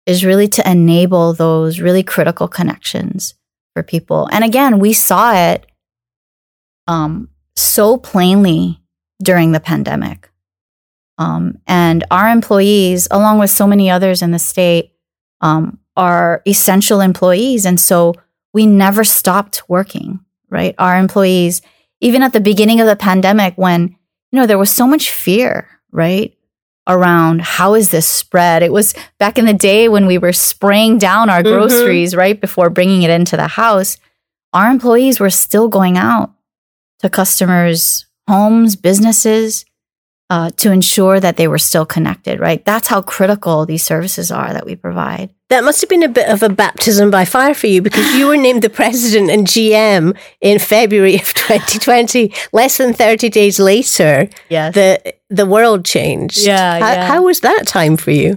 is 0.07 0.25
really 0.25 0.49
to 0.49 0.69
enable 0.69 1.33
those 1.35 1.79
really 1.79 2.03
critical 2.03 2.49
connections 2.49 3.35
for 3.75 3.83
people. 3.83 4.29
And 4.33 4.43
again, 4.43 4.79
we 4.79 4.93
saw 4.95 5.35
it 5.35 5.67
um, 6.89 7.29
so 7.55 7.97
plainly 7.97 8.81
during 9.23 9.53
the 9.53 9.61
pandemic. 9.61 10.31
Um, 11.19 11.59
and 11.67 12.05
our 12.11 12.29
employees, 12.29 13.07
along 13.11 13.39
with 13.39 13.51
so 13.51 13.67
many 13.67 13.91
others 13.91 14.23
in 14.23 14.33
the 14.33 14.39
state, 14.39 14.93
um, 15.41 15.79
are 15.97 16.43
essential 16.47 17.01
employees. 17.01 17.65
And 17.65 17.81
so 17.81 18.15
we 18.53 18.67
never 18.67 19.05
stopped 19.05 19.63
working, 19.69 20.21
right? 20.49 20.75
Our 20.79 20.99
employees, 20.99 21.63
even 22.01 22.23
at 22.23 22.33
the 22.33 22.41
beginning 22.41 22.81
of 22.81 22.87
the 22.87 22.97
pandemic, 22.97 23.55
when, 23.57 23.97
know, 24.35 24.47
there 24.47 24.59
was 24.59 24.71
so 24.71 24.87
much 24.87 25.11
fear, 25.11 25.69
right? 25.93 26.37
Around 26.87 27.41
how 27.43 27.75
is 27.75 27.91
this 27.91 28.09
spread? 28.09 28.63
It 28.63 28.73
was 28.73 28.95
back 29.19 29.39
in 29.39 29.47
the 29.47 29.55
day 29.55 29.89
when 29.89 30.07
we 30.07 30.19
were 30.19 30.33
spraying 30.33 30.99
down 30.99 31.31
our 31.31 31.43
mm-hmm. 31.43 31.69
groceries 31.69 32.11
mm-hmm. 32.11 32.21
right 32.21 32.41
before 32.41 32.71
bringing 32.71 33.03
it 33.03 33.11
into 33.11 33.37
the 33.37 33.49
house. 33.49 33.97
Our 34.53 34.71
employees 34.71 35.19
were 35.19 35.31
still 35.31 35.69
going 35.69 35.97
out 35.97 36.33
to 37.01 37.09
customers' 37.09 38.07
homes, 38.29 38.77
businesses, 38.77 39.65
uh, 40.35 40.51
to 40.57 40.73
ensure 40.73 41.21
that 41.21 41.37
they 41.37 41.47
were 41.47 41.59
still 41.59 41.87
connected, 41.87 42.41
right? 42.41 42.65
That's 42.65 42.89
how 42.89 43.03
critical 43.03 43.67
these 43.67 43.85
services 43.85 44.33
are 44.33 44.53
that 44.53 44.67
we 44.67 44.75
provide. 44.75 45.33
That 45.49 45.63
must 45.63 45.81
have 45.81 45.89
been 45.89 46.03
a 46.03 46.09
bit 46.09 46.29
of 46.29 46.43
a 46.43 46.49
baptism 46.49 47.13
by 47.13 47.25
fire 47.25 47.55
for 47.55 47.69
you 47.69 47.81
because 47.81 48.17
you 48.17 48.27
were 48.27 48.37
named 48.37 48.63
the 48.63 48.69
president 48.69 49.31
and 49.31 49.47
GM 49.47 50.19
in 50.41 50.59
February 50.59 51.15
of 51.15 51.33
2020. 51.35 52.35
Less 52.53 52.79
than 52.79 52.95
30 52.95 53.29
days 53.29 53.61
later, 53.61 54.29
yes. 54.49 54.75
the 54.75 55.15
the 55.31 55.47
world 55.47 55.85
changed. 55.85 56.39
Yeah 56.39 56.81
how, 56.81 56.93
yeah. 56.93 57.07
how 57.07 57.23
was 57.23 57.39
that 57.41 57.69
time 57.69 57.97
for 57.97 58.11
you? 58.11 58.37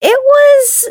It 0.00 0.20
was 0.34 0.88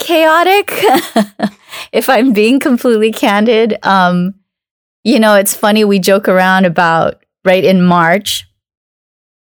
chaotic, 0.00 0.72
if 1.92 2.08
I'm 2.08 2.32
being 2.32 2.58
completely 2.58 3.12
candid. 3.12 3.78
Um, 3.84 4.34
you 5.04 5.20
know, 5.20 5.36
it's 5.36 5.54
funny, 5.54 5.84
we 5.84 6.00
joke 6.00 6.26
around 6.26 6.66
about, 6.66 7.24
right, 7.44 7.64
in 7.64 7.80
March, 7.80 8.45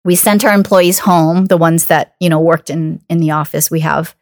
we 0.05 0.15
sent 0.15 0.45
our 0.45 0.53
employees 0.53 0.99
home, 0.99 1.45
the 1.45 1.57
ones 1.57 1.87
that, 1.87 2.15
you 2.19 2.29
know, 2.29 2.39
worked 2.39 2.69
in, 2.69 3.01
in 3.09 3.17
the 3.17 3.31
office. 3.31 3.71
We 3.71 3.79
have 3.79 4.15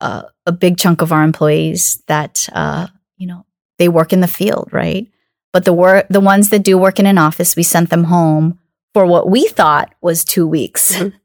uh, 0.00 0.22
a 0.46 0.52
big 0.52 0.78
chunk 0.78 1.02
of 1.02 1.12
our 1.12 1.22
employees 1.22 2.02
that, 2.06 2.48
uh, 2.52 2.86
you 3.18 3.26
know, 3.26 3.44
they 3.78 3.90
work 3.90 4.14
in 4.14 4.20
the 4.20 4.26
field, 4.26 4.70
right? 4.72 5.06
But 5.52 5.66
the 5.66 5.74
wor- 5.74 6.04
the 6.08 6.20
ones 6.20 6.48
that 6.48 6.64
do 6.64 6.78
work 6.78 6.98
in 6.98 7.06
an 7.06 7.18
office, 7.18 7.56
we 7.56 7.62
sent 7.62 7.90
them 7.90 8.04
home 8.04 8.58
for 8.94 9.04
what 9.04 9.28
we 9.28 9.46
thought 9.48 9.94
was 10.00 10.24
two 10.24 10.46
weeks. 10.46 10.96
Mm-hmm. 10.96 11.16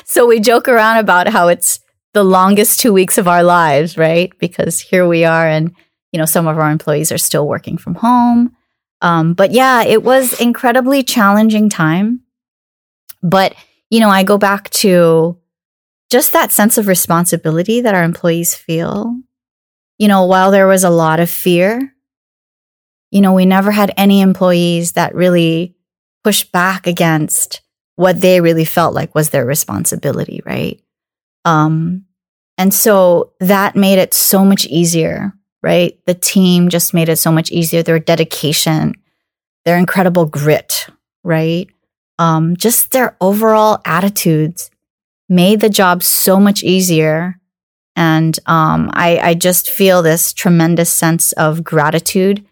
so 0.06 0.26
we 0.26 0.40
joke 0.40 0.66
around 0.66 0.96
about 0.96 1.28
how 1.28 1.48
it's 1.48 1.80
the 2.14 2.24
longest 2.24 2.80
two 2.80 2.94
weeks 2.94 3.18
of 3.18 3.28
our 3.28 3.42
lives, 3.42 3.98
right? 3.98 4.32
Because 4.38 4.80
here 4.80 5.06
we 5.06 5.24
are, 5.24 5.46
and 5.46 5.74
you 6.12 6.18
know, 6.18 6.24
some 6.24 6.48
of 6.48 6.58
our 6.58 6.70
employees 6.70 7.12
are 7.12 7.18
still 7.18 7.46
working 7.46 7.76
from 7.76 7.94
home. 7.96 8.56
Um, 9.02 9.34
but 9.34 9.52
yeah, 9.52 9.82
it 9.82 10.02
was 10.02 10.40
incredibly 10.40 11.02
challenging 11.02 11.68
time. 11.68 12.22
But, 13.22 13.54
you 13.90 14.00
know, 14.00 14.08
I 14.08 14.22
go 14.22 14.38
back 14.38 14.70
to 14.70 15.38
just 16.10 16.32
that 16.32 16.52
sense 16.52 16.78
of 16.78 16.88
responsibility 16.88 17.80
that 17.82 17.94
our 17.94 18.02
employees 18.02 18.54
feel. 18.54 19.16
You 19.98 20.08
know, 20.08 20.24
while 20.24 20.50
there 20.50 20.66
was 20.66 20.84
a 20.84 20.90
lot 20.90 21.20
of 21.20 21.30
fear, 21.30 21.94
you 23.10 23.20
know, 23.20 23.34
we 23.34 23.44
never 23.44 23.70
had 23.70 23.92
any 23.96 24.20
employees 24.20 24.92
that 24.92 25.14
really 25.14 25.76
pushed 26.24 26.52
back 26.52 26.86
against 26.86 27.62
what 27.96 28.20
they 28.20 28.40
really 28.40 28.64
felt 28.64 28.94
like 28.94 29.14
was 29.14 29.30
their 29.30 29.44
responsibility, 29.44 30.40
right? 30.46 30.80
Um, 31.44 32.06
and 32.56 32.72
so 32.72 33.32
that 33.40 33.76
made 33.76 33.98
it 33.98 34.14
so 34.14 34.44
much 34.44 34.66
easier, 34.66 35.32
right? 35.62 35.98
The 36.06 36.14
team 36.14 36.68
just 36.68 36.94
made 36.94 37.08
it 37.08 37.16
so 37.16 37.32
much 37.32 37.50
easier. 37.50 37.82
Their 37.82 37.98
dedication, 37.98 38.94
their 39.64 39.76
incredible 39.76 40.26
grit, 40.26 40.86
right? 41.24 41.68
Um, 42.20 42.54
just 42.54 42.90
their 42.90 43.16
overall 43.20 43.80
attitudes 43.86 44.70
made 45.28 45.60
the 45.60 45.70
job 45.70 46.02
so 46.02 46.38
much 46.38 46.62
easier. 46.62 47.40
And 47.96 48.38
um, 48.46 48.90
I, 48.92 49.18
I 49.18 49.34
just 49.34 49.70
feel 49.70 50.02
this 50.02 50.34
tremendous 50.34 50.92
sense 50.92 51.32
of 51.32 51.64
gratitude 51.64 52.46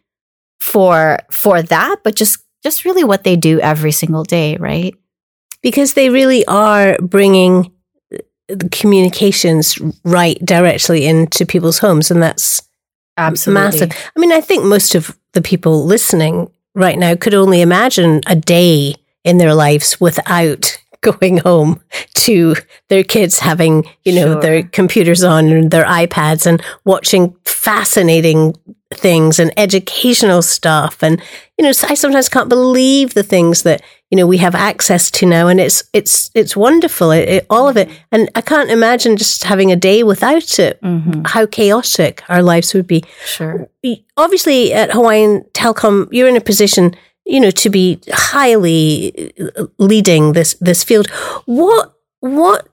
for 0.59 1.19
for 1.31 1.63
that, 1.63 1.97
but 2.03 2.17
just 2.17 2.39
just 2.63 2.85
really 2.85 3.05
what 3.05 3.25
they 3.25 3.37
do 3.37 3.61
every 3.61 3.93
single 3.93 4.25
day, 4.25 4.57
right? 4.57 4.95
Because 5.63 5.95
they 5.95 6.09
really 6.09 6.45
are 6.47 6.97
bringing 6.99 7.71
the 8.49 8.69
communications 8.73 9.79
right 10.03 10.39
directly 10.45 11.07
into 11.07 11.45
people's 11.45 11.79
homes, 11.79 12.11
and 12.11 12.23
that's 12.23 12.63
absolutely 13.19 13.63
massive. 13.63 13.93
I 14.17 14.21
mean, 14.21 14.33
I 14.33 14.41
think 14.41 14.65
most 14.65 14.95
of 14.95 15.17
the 15.35 15.43
people 15.43 15.85
listening 15.85 16.51
right 16.75 16.99
now 16.99 17.15
could 17.15 17.35
only 17.35 17.61
imagine 17.61 18.23
a 18.27 18.35
day 18.35 18.95
in 19.29 19.39
their 19.39 19.55
lives 19.55 20.01
without 20.01 20.79
going 21.01 21.39
home 21.39 21.81
to 22.15 22.57
their 22.89 23.05
kids 23.05 23.39
having, 23.39 23.89
you 24.05 24.15
know, 24.15 24.33
sure. 24.33 24.43
their 24.43 24.63
computers 24.65 25.23
on 25.23 25.47
and 25.49 25.71
their 25.71 25.85
iPads 25.85 26.47
and 26.47 26.63
watching 26.85 27.37
fascinating 27.45 28.55
things 28.95 29.39
and 29.39 29.53
educational 29.57 30.41
stuff. 30.41 31.03
And, 31.03 31.23
you 31.59 31.63
know, 31.63 31.69
I 31.69 31.95
sometimes 31.95 32.29
can't 32.29 32.49
believe 32.49 33.15
the 33.15 33.23
things 33.23 33.63
that, 33.63 33.83
you 34.11 34.17
know, 34.17 34.27
we 34.27 34.39
have 34.39 34.55
access 34.55 35.11
to 35.13 35.27
now. 35.27 35.47
And 35.47 35.61
it's, 35.61 35.85
it's, 35.93 36.31
it's 36.35 36.57
wonderful. 36.57 37.11
It, 37.11 37.29
it, 37.29 37.47
all 37.51 37.69
of 37.69 37.77
it. 37.77 37.89
And 38.11 38.31
I 38.35 38.41
can't 38.41 38.71
imagine 38.71 39.17
just 39.17 39.45
having 39.45 39.71
a 39.71 39.77
day 39.77 40.03
without 40.03 40.59
it, 40.59 40.81
mm-hmm. 40.81 41.23
how 41.27 41.45
chaotic 41.47 42.23
our 42.29 42.43
lives 42.43 42.73
would 42.73 42.87
be. 42.87 43.05
Sure. 43.27 43.69
Obviously 44.17 44.73
at 44.73 44.93
Hawaiian 44.93 45.43
Telcom, 45.53 46.09
you're 46.11 46.29
in 46.29 46.37
a 46.37 46.41
position 46.41 46.97
you 47.29 47.41
know, 47.41 47.51
to 47.51 47.69
be 47.69 48.01
highly 48.11 49.33
leading 49.77 50.33
this 50.33 50.55
this 50.61 50.83
field. 50.83 51.09
What 51.45 51.95
what 52.21 52.67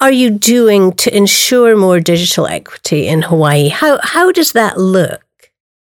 are 0.00 0.10
you 0.10 0.30
doing 0.30 0.92
to 0.94 1.16
ensure 1.16 1.76
more 1.76 2.00
digital 2.00 2.46
equity 2.46 3.06
in 3.06 3.22
Hawaii? 3.22 3.68
How 3.68 4.00
how 4.02 4.32
does 4.32 4.52
that 4.52 4.76
look? 4.76 5.22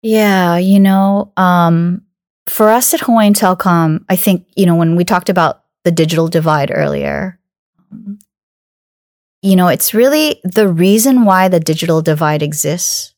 Yeah, 0.00 0.58
you 0.58 0.78
know, 0.78 1.32
um, 1.36 2.02
for 2.46 2.70
us 2.70 2.94
at 2.94 3.00
Hawaiian 3.00 3.34
Telcom, 3.34 4.04
I 4.08 4.16
think 4.16 4.46
you 4.54 4.64
know 4.64 4.76
when 4.76 4.94
we 4.94 5.04
talked 5.04 5.28
about 5.28 5.64
the 5.82 5.90
digital 5.90 6.28
divide 6.28 6.70
earlier. 6.72 7.38
Um, 7.90 8.18
you 9.42 9.56
know, 9.56 9.68
it's 9.68 9.92
really 9.92 10.40
the 10.44 10.68
reason 10.68 11.26
why 11.26 11.48
the 11.48 11.60
digital 11.60 12.00
divide 12.00 12.42
exists. 12.42 13.12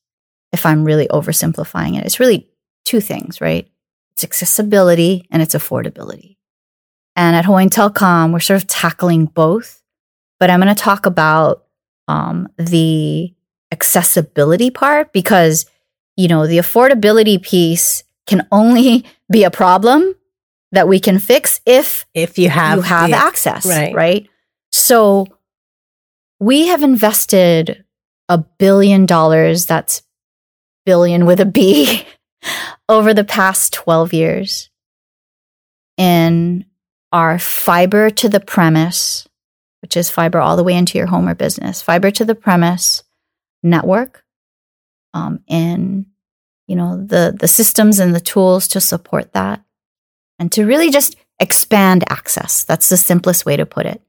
If 0.53 0.65
I'm 0.65 0.85
really 0.85 1.07
oversimplifying 1.09 1.99
it, 1.99 2.07
it's 2.07 2.19
really 2.19 2.49
two 2.85 3.01
things, 3.01 3.41
right? 3.41 3.71
It's 4.17 4.25
accessibility 4.25 5.27
and 5.31 5.43
it's 5.43 5.55
affordability. 5.55 6.39
And 7.17 7.37
at 7.37 7.45
Hawaiian 7.45 7.69
Telcom, 7.69 8.33
we're 8.33 8.41
sort 8.41 8.63
of 8.63 8.67
tackling 8.67 9.27
both, 9.27 9.83
but 10.41 10.51
I'm 10.51 10.61
going 10.61 10.75
to 10.75 10.83
talk 10.83 11.05
about 11.05 11.65
um, 12.09 12.49
the 12.57 13.35
accessibility 13.71 14.71
part 14.71 15.13
because, 15.13 15.67
you 16.17 16.29
know, 16.29 16.47
the 16.47 16.57
affordability 16.57 17.43
piece 17.43 18.05
can 18.27 18.47
only 18.51 19.05
be 19.31 19.45
a 19.45 19.51
problem 19.51 20.15
that 20.73 20.89
we 20.89 20.99
can 20.99 21.19
fix 21.19 21.61
if 21.67 22.07
if 22.15 22.39
you 22.39 22.49
have 22.49 22.79
you 22.79 22.83
have 22.83 23.11
the, 23.11 23.17
access, 23.17 23.67
right. 23.67 23.95
right? 23.95 24.29
So 24.73 25.27
we 26.41 26.69
have 26.69 26.83
invested 26.83 27.85
a 28.31 28.39
billion 28.39 29.05
dollars. 29.05 29.67
That's 29.67 30.03
billion 30.87 31.27
with 31.27 31.41
a 31.41 31.47
B 31.47 32.07
over 32.89 33.13
the 33.13 33.25
past 33.25 33.73
12 33.73 34.13
years 34.13 34.71
in 35.97 36.65
our 37.13 37.39
fiber 37.39 38.11
to 38.11 38.29
the 38.29 38.41
premise, 38.41 39.27
which 39.83 39.97
is 39.97 40.11
fiber 40.11 40.39
all 40.39 40.57
the 40.57 40.65
way 40.65 40.75
into 40.75 40.99
your 40.99 41.07
home 41.07 41.29
or 41.29 41.35
business, 41.35 41.83
fiber 41.83 42.11
to 42.11 42.25
the 42.25 42.35
premise 42.35 43.03
network, 43.63 44.25
um, 45.15 45.41
in 45.47 46.07
you 46.67 46.77
know 46.77 46.97
the 46.97 47.35
the 47.39 47.49
systems 47.49 47.99
and 47.99 48.15
the 48.15 48.21
tools 48.21 48.69
to 48.69 48.81
support 48.81 49.33
that, 49.33 49.65
and 50.39 50.51
to 50.53 50.67
really 50.67 50.91
just 50.91 51.17
expand 51.41 52.05
access. 52.11 52.65
That's 52.65 52.89
the 52.89 52.97
simplest 52.97 53.47
way 53.47 53.57
to 53.57 53.67
put 53.67 53.87
it. 53.87 54.03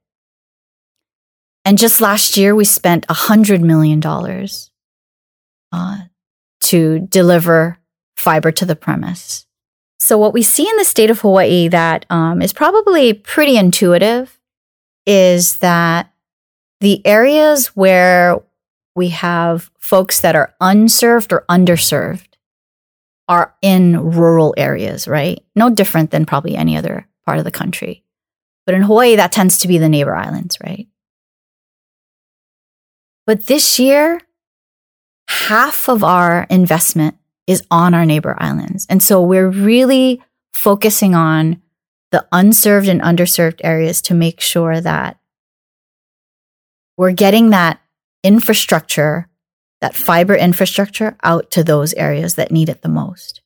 And 1.63 1.77
just 1.77 2.01
last 2.01 2.37
year, 2.37 2.55
we 2.55 2.65
spent 2.65 3.05
a 3.09 3.13
hundred 3.13 3.61
million 3.61 3.99
dollars 3.99 4.71
uh, 5.71 5.99
to 6.61 6.99
deliver 6.99 7.77
fiber 8.17 8.51
to 8.51 8.65
the 8.65 8.75
premise. 8.75 9.45
So, 9.99 10.17
what 10.17 10.33
we 10.33 10.41
see 10.41 10.67
in 10.67 10.75
the 10.77 10.85
state 10.85 11.09
of 11.09 11.21
Hawaii 11.21 11.67
that 11.69 12.05
um, 12.09 12.41
is 12.41 12.53
probably 12.53 13.13
pretty 13.13 13.57
intuitive 13.57 14.39
is 15.05 15.57
that 15.57 16.11
the 16.81 17.05
areas 17.05 17.67
where 17.67 18.39
we 18.95 19.09
have 19.09 19.71
folks 19.79 20.21
that 20.21 20.35
are 20.35 20.53
unserved 20.59 21.31
or 21.31 21.45
underserved 21.49 22.27
are 23.27 23.55
in 23.61 24.11
rural 24.11 24.53
areas, 24.57 25.07
right? 25.07 25.43
No 25.55 25.69
different 25.69 26.11
than 26.11 26.25
probably 26.25 26.55
any 26.55 26.77
other 26.77 27.07
part 27.25 27.39
of 27.39 27.45
the 27.45 27.51
country. 27.51 28.03
But 28.65 28.75
in 28.75 28.83
Hawaii, 28.83 29.15
that 29.15 29.31
tends 29.31 29.57
to 29.59 29.67
be 29.67 29.77
the 29.77 29.89
neighbor 29.89 30.15
islands, 30.15 30.57
right? 30.63 30.87
But 33.25 33.47
this 33.47 33.79
year, 33.79 34.21
half 35.29 35.89
of 35.89 36.03
our 36.03 36.47
investment 36.49 37.16
is 37.47 37.63
on 37.71 37.93
our 37.93 38.05
neighbor 38.05 38.35
islands. 38.37 38.85
And 38.89 39.01
so 39.01 39.21
we're 39.21 39.49
really 39.49 40.21
focusing 40.53 41.15
on 41.15 41.61
the 42.11 42.27
unserved 42.31 42.87
and 42.87 43.01
underserved 43.01 43.61
areas 43.63 44.01
to 44.03 44.13
make 44.13 44.39
sure 44.39 44.79
that 44.79 45.17
we're 46.97 47.11
getting 47.11 47.51
that 47.51 47.79
infrastructure, 48.23 49.27
that 49.81 49.95
fiber 49.95 50.35
infrastructure 50.35 51.15
out 51.23 51.51
to 51.51 51.63
those 51.63 51.93
areas 51.93 52.35
that 52.35 52.51
need 52.51 52.69
it 52.69 52.81
the 52.81 52.89
most. 52.89 53.41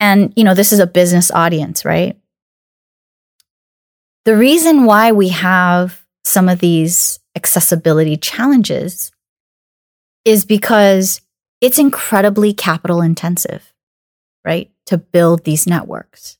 And, 0.00 0.32
you 0.36 0.44
know, 0.44 0.54
this 0.54 0.72
is 0.72 0.78
a 0.78 0.86
business 0.86 1.30
audience, 1.30 1.84
right? 1.84 2.18
The 4.24 4.36
reason 4.36 4.84
why 4.84 5.12
we 5.12 5.28
have 5.28 6.04
some 6.24 6.48
of 6.48 6.58
these 6.58 7.20
accessibility 7.36 8.16
challenges 8.16 9.12
is 10.24 10.44
because 10.44 11.20
it's 11.60 11.78
incredibly 11.78 12.52
capital 12.52 13.02
intensive, 13.02 13.72
right? 14.44 14.70
To 14.86 14.98
build 14.98 15.44
these 15.44 15.66
networks. 15.66 16.38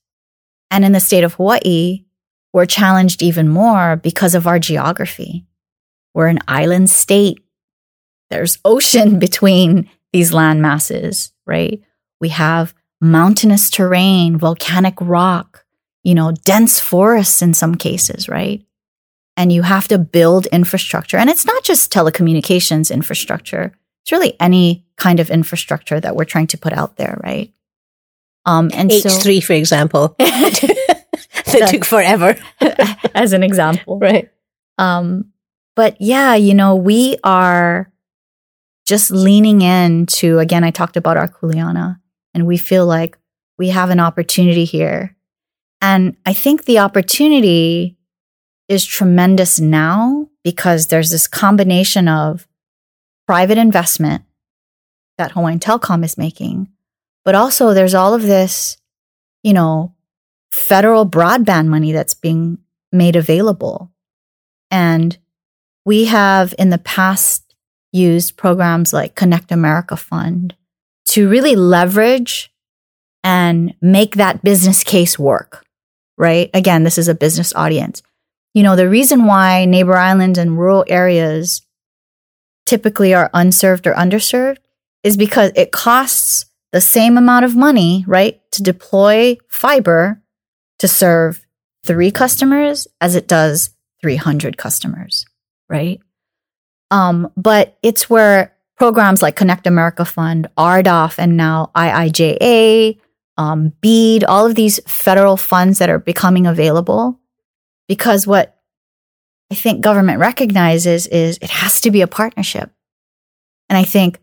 And 0.69 0.85
in 0.85 0.93
the 0.93 0.99
state 0.99 1.23
of 1.23 1.35
Hawaii, 1.35 2.05
we're 2.53 2.65
challenged 2.65 3.21
even 3.21 3.47
more 3.47 3.95
because 3.95 4.35
of 4.35 4.47
our 4.47 4.59
geography. 4.59 5.45
We're 6.13 6.27
an 6.27 6.39
island 6.47 6.89
state. 6.89 7.43
There's 8.29 8.59
ocean 8.65 9.19
between 9.27 9.89
these 10.11 10.33
land 10.33 10.61
masses, 10.61 11.31
right? 11.45 11.81
We 12.19 12.29
have 12.29 12.73
mountainous 12.99 13.69
terrain, 13.69 14.37
volcanic 14.37 14.95
rock, 14.99 15.65
you 16.03 16.13
know, 16.13 16.31
dense 16.31 16.79
forests 16.79 17.41
in 17.41 17.53
some 17.53 17.75
cases, 17.75 18.27
right? 18.27 18.63
And 19.37 19.51
you 19.51 19.61
have 19.61 19.87
to 19.87 19.97
build 19.97 20.45
infrastructure. 20.47 21.17
And 21.17 21.29
it's 21.29 21.45
not 21.45 21.63
just 21.63 21.91
telecommunications 21.91 22.93
infrastructure. 22.93 23.73
It's 24.03 24.11
really 24.11 24.35
any 24.39 24.85
kind 25.01 25.19
of 25.19 25.31
infrastructure 25.31 25.99
that 25.99 26.15
we're 26.15 26.25
trying 26.25 26.47
to 26.47 26.57
put 26.57 26.73
out 26.73 26.95
there, 26.97 27.19
right? 27.23 27.51
Um, 28.45 28.69
and 28.73 28.91
H3, 28.91 29.41
so, 29.41 29.45
for 29.47 29.53
example, 29.53 30.15
that 30.19 31.67
took 31.69 31.85
forever, 31.85 32.37
as 33.15 33.33
an 33.33 33.41
example, 33.41 33.97
right? 33.97 34.29
Um, 34.77 35.31
but 35.75 35.97
yeah, 35.99 36.35
you 36.35 36.53
know, 36.53 36.75
we 36.75 37.17
are 37.23 37.91
just 38.85 39.09
leaning 39.09 39.61
in 39.61 40.05
to 40.05 40.39
again. 40.39 40.63
I 40.63 40.71
talked 40.71 40.97
about 40.97 41.17
our 41.17 41.27
Kuleana, 41.27 41.99
and 42.33 42.45
we 42.45 42.57
feel 42.57 42.85
like 42.85 43.17
we 43.57 43.69
have 43.69 43.89
an 43.89 43.99
opportunity 43.99 44.65
here, 44.65 45.15
and 45.81 46.15
I 46.25 46.33
think 46.33 46.65
the 46.65 46.79
opportunity 46.79 47.97
is 48.67 48.85
tremendous 48.85 49.59
now 49.59 50.29
because 50.43 50.87
there's 50.87 51.09
this 51.09 51.27
combination 51.27 52.07
of 52.07 52.47
private 53.27 53.57
investment 53.57 54.23
that 55.17 55.31
Hawaiian 55.31 55.59
Telcom 55.59 56.03
is 56.03 56.17
making, 56.17 56.69
but 57.23 57.35
also 57.35 57.73
there's 57.73 57.93
all 57.93 58.13
of 58.13 58.23
this, 58.23 58.77
you 59.43 59.53
know, 59.53 59.95
federal 60.51 61.09
broadband 61.09 61.67
money 61.67 61.91
that's 61.91 62.13
being 62.13 62.57
made 62.91 63.15
available. 63.15 63.91
And 64.69 65.17
we 65.85 66.05
have 66.05 66.53
in 66.57 66.69
the 66.69 66.77
past 66.77 67.55
used 67.91 68.37
programs 68.37 68.93
like 68.93 69.15
Connect 69.15 69.51
America 69.51 69.97
Fund 69.97 70.55
to 71.07 71.29
really 71.29 71.55
leverage 71.55 72.53
and 73.23 73.75
make 73.81 74.15
that 74.15 74.43
business 74.43 74.83
case 74.83 75.19
work, 75.19 75.65
right? 76.17 76.49
Again, 76.53 76.83
this 76.83 76.97
is 76.97 77.07
a 77.07 77.15
business 77.15 77.53
audience. 77.55 78.01
You 78.53 78.63
know, 78.63 78.75
the 78.75 78.89
reason 78.89 79.25
why 79.25 79.65
neighbor 79.65 79.97
islands 79.97 80.37
and 80.37 80.57
rural 80.57 80.85
areas 80.87 81.61
typically 82.65 83.13
are 83.13 83.29
unserved 83.33 83.87
or 83.87 83.93
underserved 83.93 84.57
is 85.03 85.17
because 85.17 85.51
it 85.55 85.71
costs 85.71 86.45
the 86.71 86.81
same 86.81 87.17
amount 87.17 87.45
of 87.45 87.55
money, 87.55 88.05
right, 88.07 88.39
to 88.51 88.63
deploy 88.63 89.37
fiber 89.49 90.21
to 90.79 90.87
serve 90.87 91.45
three 91.85 92.11
customers 92.11 92.87
as 92.99 93.15
it 93.15 93.27
does 93.27 93.71
300 94.01 94.57
customers, 94.57 95.25
right? 95.69 95.99
Um, 96.89 97.31
but 97.37 97.77
it's 97.83 98.09
where 98.09 98.55
programs 98.77 99.21
like 99.21 99.35
Connect 99.35 99.67
America 99.67 100.05
Fund, 100.05 100.47
RDOF, 100.57 101.17
and 101.17 101.37
now 101.37 101.71
IIJA, 101.75 102.99
um, 103.37 103.73
BEAD, 103.81 104.23
all 104.23 104.45
of 104.45 104.55
these 104.55 104.79
federal 104.87 105.37
funds 105.37 105.79
that 105.79 105.89
are 105.89 105.99
becoming 105.99 106.47
available. 106.47 107.19
Because 107.87 108.25
what 108.25 108.57
I 109.51 109.55
think 109.55 109.81
government 109.81 110.19
recognizes 110.19 111.07
is 111.07 111.37
it 111.41 111.49
has 111.49 111.81
to 111.81 111.91
be 111.91 112.01
a 112.01 112.07
partnership. 112.07 112.71
And 113.69 113.77
I 113.77 113.83
think, 113.83 114.19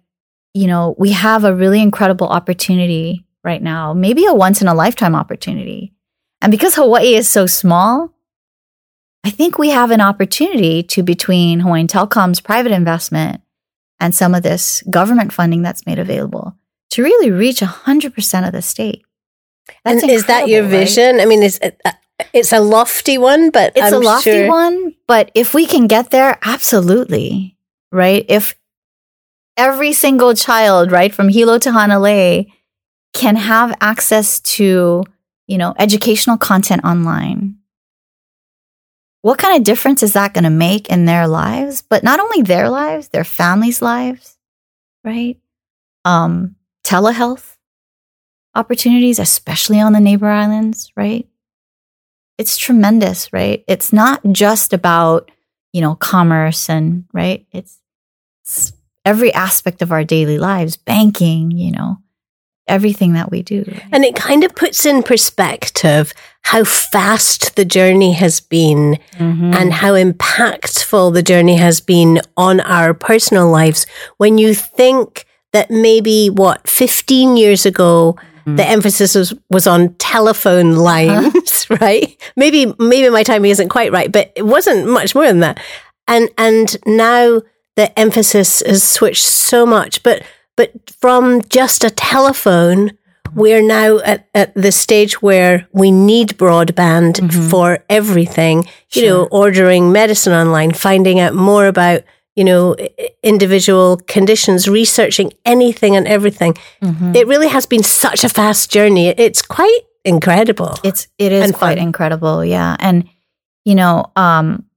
you 0.59 0.67
know, 0.67 0.97
we 0.99 1.13
have 1.13 1.45
a 1.45 1.55
really 1.55 1.81
incredible 1.81 2.27
opportunity 2.27 3.25
right 3.45 3.63
now, 3.63 3.95
maybe 3.95 4.27
a 4.27 4.35
once 4.35 4.61
in 4.61 4.67
a 4.67 4.75
lifetime 4.75 5.15
opportunity. 5.15 5.93
And 6.43 6.51
because 6.51 6.75
Hawaii 6.75 7.15
is 7.15 7.29
so 7.29 7.47
small, 7.47 8.13
I 9.23 9.31
think 9.31 9.57
we 9.57 9.69
have 9.69 9.93
an 9.93 10.01
opportunity 10.01 10.83
to, 10.83 11.05
between 11.05 11.61
Hawaiian 11.61 11.87
Telcom's 11.87 12.41
private 12.41 12.73
investment 12.73 13.41
and 14.01 14.13
some 14.13 14.35
of 14.35 14.43
this 14.43 14.83
government 14.91 15.33
funding 15.33 15.63
that's 15.63 15.87
made 15.87 16.01
available, 16.01 16.57
to 16.91 17.05
really 17.05 17.31
reach 17.31 17.61
100% 17.61 18.47
of 18.47 18.53
the 18.53 18.63
state. 18.63 19.05
That's 19.85 20.03
and 20.03 20.11
is 20.11 20.27
that 20.27 20.49
your 20.49 20.65
vision? 20.65 21.17
Right? 21.17 21.23
I 21.23 21.27
mean, 21.27 21.45
is 21.45 21.59
it, 21.63 21.81
uh, 21.85 21.93
it's 22.33 22.53
a 22.53 22.61
lofty 22.61 23.17
one, 23.17 23.51
but 23.51 23.77
it's 23.77 23.93
I'm 23.93 23.95
a 23.95 23.99
lofty 23.99 24.31
sure... 24.31 24.49
one. 24.49 24.95
But 25.07 25.31
if 25.35 25.55
we 25.55 25.67
can 25.67 25.87
get 25.87 26.11
there, 26.11 26.37
absolutely, 26.43 27.57
right? 27.93 28.25
If 28.29 28.57
every 29.59 29.93
single 29.93 30.35
child, 30.35 30.91
right, 30.91 31.15
from 31.15 31.29
Hilo 31.29 31.59
to 31.59 31.71
Hanalei, 31.71 32.51
can 33.13 33.37
have 33.37 33.77
access 33.81 34.41
to, 34.41 35.05
you 35.47 35.59
know, 35.59 35.75
educational 35.79 36.39
content 36.39 36.85
online. 36.85 37.57
What 39.23 39.39
kind 39.39 39.57
of 39.59 39.65
difference 39.65 40.03
is 40.03 40.15
that 40.15 40.33
going 40.33 40.45
to 40.45 40.51
make 40.51 40.89
in 40.89 41.05
their 41.05 41.27
lives? 41.27 41.83
But 41.83 42.03
not 42.03 42.21
only 42.21 42.43
their 42.43 42.71
lives, 42.71 43.09
their 43.09 43.25
families' 43.25 43.83
lives, 43.83 44.39
right? 45.05 45.37
Um, 46.05 46.57
telehealth 46.85 47.57
opportunities, 48.55 49.19
especially 49.19 49.81
on 49.81 49.93
the 49.93 50.01
neighbor 50.01 50.29
islands, 50.29 50.91
right? 50.97 51.29
it's 52.39 52.57
tremendous, 52.57 53.33
right? 53.33 53.65
It's 53.67 53.93
not 53.93 54.23
just 54.31 54.73
about, 54.73 55.31
you 55.73 55.81
know, 55.81 55.97
commerce 55.97 56.71
and, 56.71 57.05
right? 57.13 57.45
It's, 57.53 57.81
it's 58.43 58.73
every 59.09 59.33
aspect 59.33 59.81
of 59.81 59.91
our 59.91 60.05
daily 60.05 60.39
lives, 60.39 60.77
banking, 60.77 61.51
you 61.51 61.73
know, 61.73 61.97
everything 62.67 63.15
that 63.15 63.31
we 63.31 63.43
do. 63.43 63.65
Right? 63.67 63.83
And 63.91 64.05
it 64.05 64.15
kind 64.15 64.45
of 64.45 64.55
puts 64.55 64.85
in 64.85 65.03
perspective 65.03 66.13
how 66.43 66.65
fast 66.65 67.57
the 67.57 67.65
journey 67.65 68.13
has 68.13 68.41
been 68.41 68.99
mm-hmm. 69.15 69.55
and 69.55 69.73
how 69.73 69.95
impactful 69.95 71.15
the 71.15 71.23
journey 71.23 71.57
has 71.57 71.81
been 71.81 72.21
on 72.37 72.61
our 72.61 72.93
personal 72.93 73.51
lives 73.51 73.87
when 74.19 74.37
you 74.37 74.53
think 74.53 75.25
that 75.55 75.71
maybe 75.71 76.29
what 76.29 76.69
15 76.69 77.39
years 77.39 77.65
ago 77.65 78.15
the 78.45 78.63
mm. 78.63 78.71
emphasis 78.71 79.15
was, 79.15 79.35
was 79.51 79.67
on 79.67 79.95
telephone 79.95 80.73
uh-huh. 80.73 80.83
lines, 80.83 81.67
uh-huh. 81.71 81.79
right? 81.81 82.31
Maybe 82.37 82.75
maybe 82.79 83.09
my 83.11 83.23
timing 83.23 83.51
isn't 83.51 83.69
quite 83.69 83.93
right, 83.93 84.13
but 84.13 84.33
it 84.37 84.45
wasn't 84.45 84.89
much 84.89 85.15
more 85.15 85.27
than 85.27 85.41
that. 85.41 85.61
And 86.07 86.31
and 86.39 86.77
now 86.87 87.43
the 87.79 87.97
emphasis 87.97 88.61
has 88.67 88.83
switched 88.83 89.23
so 89.23 89.65
much, 89.65 90.03
but 90.03 90.25
but 90.57 90.73
from 91.01 91.43
just 91.43 91.85
a 91.85 91.91
telephone, 91.91 92.91
we're 93.33 93.63
now 93.63 93.99
at, 94.01 94.29
at 94.35 94.53
the 94.57 94.73
stage 94.73 95.23
where 95.23 95.69
we 95.73 95.93
need 95.93 96.31
broadband 96.31 97.21
mm-hmm. 97.21 97.49
for 97.49 97.85
everything. 97.89 98.65
You 98.91 99.03
sure. 99.03 99.09
know, 99.11 99.29
ordering 99.31 99.93
medicine 99.93 100.33
online, 100.33 100.73
finding 100.73 101.21
out 101.21 101.35
more 101.35 101.69
about 101.69 102.03
you 102.35 102.45
know, 102.45 102.77
individual 103.25 103.97
conditions, 104.07 104.69
researching 104.69 105.33
anything 105.45 105.97
and 105.97 106.07
everything. 106.07 106.55
Mm-hmm. 106.83 107.17
It 107.17 107.27
really 107.27 107.49
has 107.49 107.67
been 107.67 107.83
such 107.83 108.23
a 108.23 108.29
fast 108.29 108.71
journey. 108.71 109.09
It's 109.09 109.43
quite 109.43 109.81
incredible. 110.05 110.79
It's 110.85 111.09
it 111.19 111.33
is 111.33 111.51
quite 111.53 111.79
fun. 111.79 111.87
incredible, 111.87 112.45
yeah. 112.45 112.77
And 112.79 113.09
you 113.65 113.75
know, 113.75 114.11
um, 114.17 114.68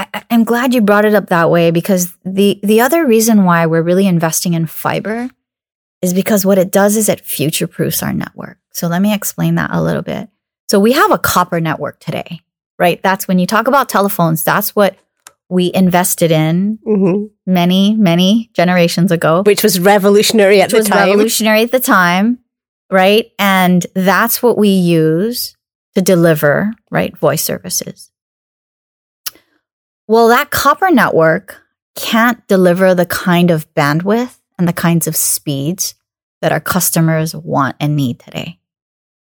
I, 0.00 0.24
I'm 0.30 0.44
glad 0.44 0.72
you 0.72 0.80
brought 0.80 1.04
it 1.04 1.14
up 1.14 1.28
that 1.28 1.50
way 1.50 1.70
because 1.70 2.16
the 2.24 2.58
the 2.62 2.80
other 2.80 3.06
reason 3.06 3.44
why 3.44 3.66
we're 3.66 3.82
really 3.82 4.06
investing 4.06 4.54
in 4.54 4.66
fiber 4.66 5.28
is 6.02 6.14
because 6.14 6.46
what 6.46 6.58
it 6.58 6.70
does 6.70 6.96
is 6.96 7.08
it 7.08 7.20
future 7.20 7.66
proofs 7.66 8.02
our 8.02 8.12
network. 8.12 8.58
So 8.72 8.88
let 8.88 9.02
me 9.02 9.12
explain 9.12 9.56
that 9.56 9.70
a 9.72 9.82
little 9.82 10.02
bit. 10.02 10.30
So 10.68 10.80
we 10.80 10.92
have 10.92 11.10
a 11.10 11.18
copper 11.18 11.60
network 11.60 12.00
today, 12.00 12.40
right? 12.78 13.02
That's 13.02 13.28
when 13.28 13.38
you 13.38 13.46
talk 13.46 13.66
about 13.66 13.88
telephones. 13.88 14.42
That's 14.42 14.74
what 14.74 14.96
we 15.50 15.72
invested 15.74 16.30
in 16.30 16.78
mm-hmm. 16.86 17.26
many, 17.44 17.94
many 17.96 18.50
generations 18.54 19.10
ago. 19.10 19.42
Which 19.42 19.62
was 19.62 19.80
revolutionary 19.80 20.62
at 20.62 20.70
the 20.70 20.82
time. 20.82 21.08
revolutionary 21.08 21.62
at 21.62 21.72
the 21.72 21.80
time, 21.80 22.38
right? 22.90 23.32
And 23.38 23.84
that's 23.94 24.42
what 24.42 24.56
we 24.56 24.68
use 24.68 25.56
to 25.96 26.02
deliver, 26.02 26.72
right, 26.90 27.16
voice 27.18 27.42
services. 27.42 28.10
Well, 30.10 30.26
that 30.26 30.50
copper 30.50 30.90
network 30.90 31.62
can't 31.94 32.44
deliver 32.48 32.96
the 32.96 33.06
kind 33.06 33.52
of 33.52 33.72
bandwidth 33.74 34.40
and 34.58 34.66
the 34.66 34.72
kinds 34.72 35.06
of 35.06 35.14
speeds 35.14 35.94
that 36.40 36.50
our 36.50 36.58
customers 36.58 37.32
want 37.32 37.76
and 37.78 37.94
need 37.94 38.18
today, 38.18 38.58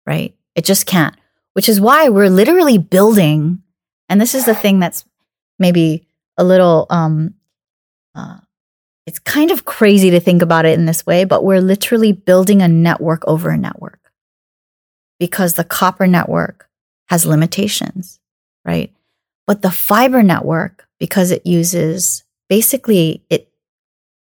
right? 0.07 0.37
It 0.55 0.65
just 0.65 0.87
can't, 0.87 1.17
which 1.55 1.69
is 1.69 1.81
why 1.81 2.09
we're 2.09 2.31
literally 2.31 2.79
building. 2.79 3.65
And 4.09 4.21
this 4.21 4.33
is 4.33 4.45
the 4.45 4.55
thing 4.55 4.79
that's 4.79 5.05
maybe 5.59 6.07
a 6.39 6.45
little, 6.45 6.87
um, 6.89 7.35
uh, 8.15 8.39
it's 9.07 9.19
kind 9.19 9.51
of 9.51 9.65
crazy 9.65 10.11
to 10.11 10.21
think 10.21 10.41
about 10.41 10.67
it 10.67 10.79
in 10.79 10.87
this 10.87 11.05
way, 11.05 11.25
but 11.25 11.43
we're 11.43 11.61
literally 11.61 12.13
building 12.13 12.63
a 12.63 12.69
network 12.69 13.27
over 13.27 13.51
a 13.51 13.59
network 13.59 14.13
because 15.19 15.55
the 15.55 15.65
copper 15.65 16.07
network 16.07 16.69
has 17.09 17.27
limitations, 17.27 18.21
right? 18.65 18.93
But 19.47 19.63
the 19.63 19.71
fiber 19.71 20.23
network, 20.23 20.89
because 20.99 21.31
it 21.31 21.47
uses 21.47 22.25
basically 22.49 23.25
it 23.31 23.51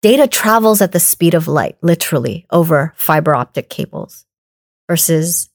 data 0.02 0.26
travels 0.26 0.82
at 0.82 0.92
the 0.92 1.00
speed 1.00 1.34
of 1.34 1.48
light, 1.48 1.76
literally 1.80 2.46
over 2.50 2.92
fiber 2.96 3.34
optic 3.34 3.70
cables 3.70 4.26
versus, 4.88 5.48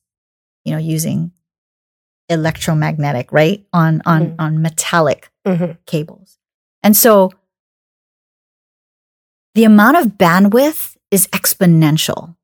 you 0.66 0.72
know, 0.72 0.80
using 0.80 1.32
electromagnetic, 2.30 3.32
right? 3.32 3.66
On, 3.74 4.02
on, 4.06 4.28
mm-hmm. 4.28 4.42
on 4.42 4.62
metallic 4.62 5.30
mm-hmm. 5.46 5.74
cables. 5.86 6.38
And 6.82 6.96
so 6.98 7.32
the 9.54 9.66
amount 9.66 9.98
of 9.98 10.18
bandwidth 10.18 10.96
is 11.12 11.28
exponential. 11.28 12.36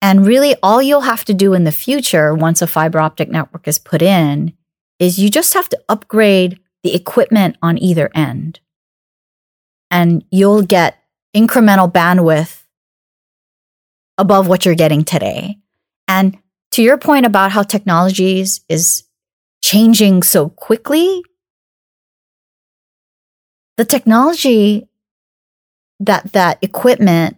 And 0.00 0.26
really, 0.26 0.56
all 0.62 0.82
you'll 0.82 1.00
have 1.02 1.24
to 1.24 1.34
do 1.34 1.54
in 1.54 1.64
the 1.64 1.72
future, 1.72 2.34
once 2.34 2.62
a 2.62 2.66
fiber 2.66 3.00
optic 3.00 3.30
network 3.30 3.66
is 3.66 3.78
put 3.78 4.00
in, 4.02 4.52
is 4.98 5.18
you 5.18 5.30
just 5.30 5.54
have 5.54 5.68
to 5.68 5.80
upgrade 5.88 6.58
the 6.82 6.94
equipment 6.94 7.56
on 7.62 7.78
either 7.78 8.10
end. 8.14 8.60
And 9.90 10.24
you'll 10.30 10.62
get 10.62 11.02
incremental 11.34 11.90
bandwidth 11.90 12.64
above 14.16 14.48
what 14.48 14.64
you're 14.64 14.74
getting 14.74 15.04
today. 15.04 15.58
And 16.06 16.36
to 16.72 16.82
your 16.82 16.98
point 16.98 17.26
about 17.26 17.52
how 17.52 17.62
technologies 17.62 18.60
is 18.68 19.04
changing 19.62 20.22
so 20.22 20.48
quickly, 20.50 21.22
the 23.76 23.84
technology 23.84 24.88
that 26.00 26.32
that 26.32 26.58
equipment 26.62 27.36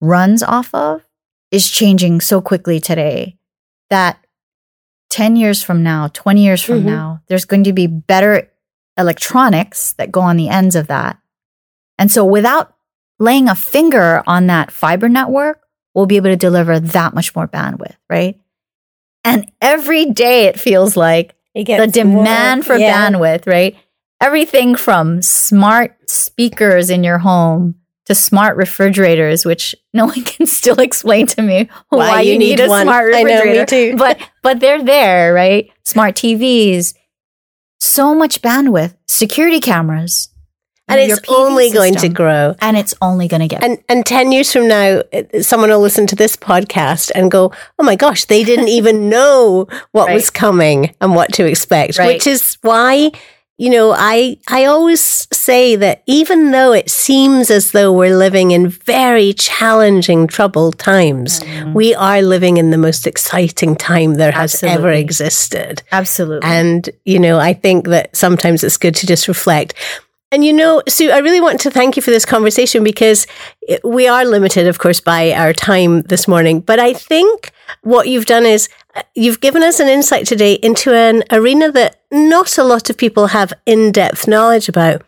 runs 0.00 0.42
off 0.42 0.74
of 0.74 1.02
is 1.50 1.68
changing 1.68 2.20
so 2.20 2.40
quickly 2.40 2.80
today 2.80 3.36
that 3.90 4.18
10 5.12 5.36
years 5.36 5.62
from 5.62 5.82
now, 5.82 6.08
20 6.08 6.42
years 6.42 6.62
from 6.62 6.78
mm-hmm. 6.78 6.86
now, 6.86 7.20
there's 7.28 7.44
going 7.44 7.64
to 7.64 7.72
be 7.74 7.86
better 7.86 8.50
electronics 8.96 9.92
that 9.94 10.10
go 10.10 10.22
on 10.22 10.38
the 10.38 10.48
ends 10.48 10.74
of 10.74 10.86
that. 10.86 11.18
And 11.98 12.10
so 12.10 12.24
without 12.24 12.74
laying 13.18 13.46
a 13.46 13.54
finger 13.54 14.22
on 14.26 14.46
that 14.46 14.70
fiber 14.70 15.10
network, 15.10 15.60
we'll 15.94 16.06
be 16.06 16.16
able 16.16 16.30
to 16.30 16.36
deliver 16.36 16.80
that 16.80 17.12
much 17.12 17.36
more 17.36 17.46
bandwidth, 17.46 17.96
right? 18.08 18.40
And 19.22 19.52
every 19.60 20.06
day 20.06 20.46
it 20.46 20.58
feels 20.58 20.96
like 20.96 21.34
the 21.54 21.90
demand 21.92 22.60
more, 22.60 22.64
for 22.64 22.76
yeah. 22.76 23.10
bandwidth, 23.10 23.46
right? 23.46 23.76
Everything 24.18 24.76
from 24.76 25.20
smart 25.20 26.08
speakers 26.08 26.88
in 26.88 27.04
your 27.04 27.18
home 27.18 27.74
to 28.06 28.14
smart 28.14 28.56
refrigerators, 28.56 29.44
which 29.44 29.74
no 29.92 30.06
one 30.06 30.22
can 30.22 30.46
still 30.46 30.80
explain 30.80 31.26
to 31.28 31.42
me 31.42 31.68
why, 31.88 32.08
why 32.08 32.20
you, 32.22 32.38
need, 32.38 32.58
need 32.58 32.60
a 32.60 32.68
one. 32.68 32.86
smart 32.86 33.06
refrigerator. 33.06 33.92
Know, 33.92 33.96
but 33.98 34.18
but 34.42 34.60
they're 34.60 34.82
there, 34.82 35.32
right? 35.32 35.70
Smart 35.84 36.14
TVs, 36.14 36.94
so 37.80 38.14
much 38.14 38.42
bandwidth, 38.42 38.96
security 39.06 39.60
cameras. 39.60 40.28
And 40.88 41.00
it's 41.00 41.20
only 41.28 41.70
system, 41.70 41.80
going 41.80 41.94
to 41.94 42.08
grow. 42.10 42.54
And 42.60 42.76
it's 42.76 42.92
only 43.00 43.26
going 43.28 43.40
to 43.40 43.48
get. 43.48 43.64
And 43.64 43.78
and 43.88 44.04
10 44.04 44.32
years 44.32 44.52
from 44.52 44.68
now, 44.68 45.02
someone 45.40 45.70
will 45.70 45.80
listen 45.80 46.06
to 46.08 46.16
this 46.16 46.36
podcast 46.36 47.10
and 47.14 47.30
go, 47.30 47.52
oh 47.78 47.82
my 47.82 47.96
gosh, 47.96 48.26
they 48.26 48.44
didn't 48.44 48.68
even 48.78 49.08
know 49.08 49.68
what 49.92 50.08
right. 50.08 50.14
was 50.14 50.28
coming 50.28 50.94
and 51.00 51.14
what 51.14 51.32
to 51.34 51.46
expect, 51.46 51.98
right. 51.98 52.08
which 52.08 52.26
is 52.26 52.58
why 52.62 53.12
you 53.62 53.70
know, 53.70 53.94
I, 53.96 54.38
I 54.48 54.64
always 54.64 55.28
say 55.32 55.76
that 55.76 56.02
even 56.06 56.50
though 56.50 56.72
it 56.72 56.90
seems 56.90 57.48
as 57.48 57.70
though 57.70 57.92
we're 57.92 58.16
living 58.16 58.50
in 58.50 58.66
very 58.66 59.34
challenging, 59.34 60.26
troubled 60.26 60.80
times, 60.80 61.38
mm-hmm. 61.38 61.72
we 61.72 61.94
are 61.94 62.22
living 62.22 62.56
in 62.56 62.70
the 62.70 62.76
most 62.76 63.06
exciting 63.06 63.76
time 63.76 64.14
there 64.14 64.32
has 64.32 64.54
Absolutely. 64.54 64.78
ever 64.78 64.90
existed. 64.90 65.80
Absolutely. 65.92 66.50
And, 66.50 66.90
you 67.04 67.20
know, 67.20 67.38
I 67.38 67.52
think 67.52 67.86
that 67.86 68.16
sometimes 68.16 68.64
it's 68.64 68.76
good 68.76 68.96
to 68.96 69.06
just 69.06 69.28
reflect. 69.28 69.74
And 70.32 70.44
you 70.44 70.52
know, 70.52 70.82
Sue, 70.88 71.12
I 71.12 71.18
really 71.18 71.40
want 71.40 71.60
to 71.60 71.70
thank 71.70 71.94
you 71.94 72.02
for 72.02 72.10
this 72.10 72.24
conversation 72.24 72.82
because 72.82 73.28
we 73.84 74.08
are 74.08 74.24
limited, 74.24 74.66
of 74.66 74.80
course, 74.80 74.98
by 74.98 75.34
our 75.34 75.52
time 75.52 76.02
this 76.02 76.26
morning. 76.26 76.58
But 76.58 76.80
I 76.80 76.94
think 76.94 77.52
what 77.82 78.08
you've 78.08 78.26
done 78.26 78.44
is 78.44 78.68
uh, 78.94 79.02
you've 79.14 79.40
given 79.40 79.62
us 79.62 79.80
an 79.80 79.88
insight 79.88 80.26
today 80.26 80.54
into 80.54 80.94
an 80.94 81.24
arena 81.30 81.70
that 81.72 82.00
not 82.10 82.58
a 82.58 82.64
lot 82.64 82.90
of 82.90 82.98
people 82.98 83.28
have 83.28 83.52
in 83.66 83.92
depth 83.92 84.28
knowledge 84.28 84.68
about. 84.68 85.02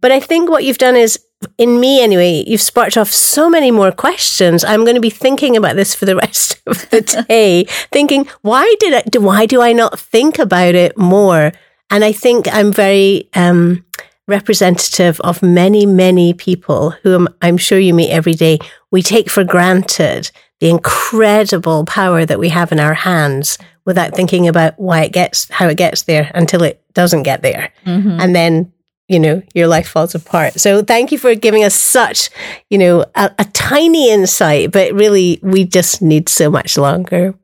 But 0.00 0.12
I 0.12 0.20
think 0.20 0.50
what 0.50 0.64
you've 0.64 0.78
done 0.78 0.96
is, 0.96 1.18
in 1.58 1.80
me 1.80 2.02
anyway, 2.02 2.44
you've 2.46 2.60
sparked 2.60 2.96
off 2.96 3.10
so 3.10 3.50
many 3.50 3.70
more 3.70 3.92
questions. 3.92 4.64
I'm 4.64 4.84
going 4.84 4.94
to 4.94 5.00
be 5.00 5.10
thinking 5.10 5.56
about 5.56 5.76
this 5.76 5.94
for 5.94 6.04
the 6.04 6.16
rest 6.24 6.60
of 6.66 6.88
the 6.90 7.00
day, 7.28 7.64
thinking, 7.92 8.28
why 8.42 8.74
did 8.80 8.94
I, 8.94 9.18
why 9.18 9.46
do 9.46 9.60
I 9.60 9.72
not 9.72 9.98
think 9.98 10.38
about 10.38 10.74
it 10.74 10.96
more? 10.96 11.52
And 11.90 12.04
I 12.04 12.12
think 12.12 12.52
I'm 12.52 12.72
very, 12.72 13.28
um, 13.34 13.84
representative 14.26 15.20
of 15.20 15.42
many, 15.42 15.86
many 15.86 16.32
people 16.32 16.90
whom 17.02 17.28
I'm 17.42 17.56
sure 17.56 17.78
you 17.78 17.94
meet 17.94 18.10
every 18.10 18.32
day. 18.32 18.58
We 18.90 19.02
take 19.02 19.28
for 19.28 19.44
granted 19.44 20.30
the 20.60 20.70
incredible 20.70 21.84
power 21.84 22.24
that 22.24 22.38
we 22.38 22.48
have 22.48 22.72
in 22.72 22.80
our 22.80 22.94
hands 22.94 23.58
without 23.84 24.14
thinking 24.14 24.48
about 24.48 24.78
why 24.78 25.02
it 25.02 25.12
gets, 25.12 25.48
how 25.50 25.68
it 25.68 25.76
gets 25.76 26.02
there 26.02 26.30
until 26.34 26.62
it 26.62 26.82
doesn't 26.94 27.24
get 27.24 27.42
there. 27.42 27.72
Mm-hmm. 27.84 28.20
And 28.20 28.34
then, 28.34 28.72
you 29.08 29.18
know, 29.18 29.42
your 29.52 29.66
life 29.66 29.88
falls 29.88 30.14
apart. 30.14 30.54
So 30.54 30.82
thank 30.82 31.12
you 31.12 31.18
for 31.18 31.34
giving 31.34 31.64
us 31.64 31.74
such, 31.74 32.30
you 32.70 32.78
know, 32.78 33.04
a, 33.14 33.30
a 33.38 33.44
tiny 33.46 34.10
insight, 34.10 34.72
but 34.72 34.92
really 34.94 35.38
we 35.42 35.64
just 35.64 36.00
need 36.00 36.28
so 36.28 36.50
much 36.50 36.78
longer. 36.78 37.34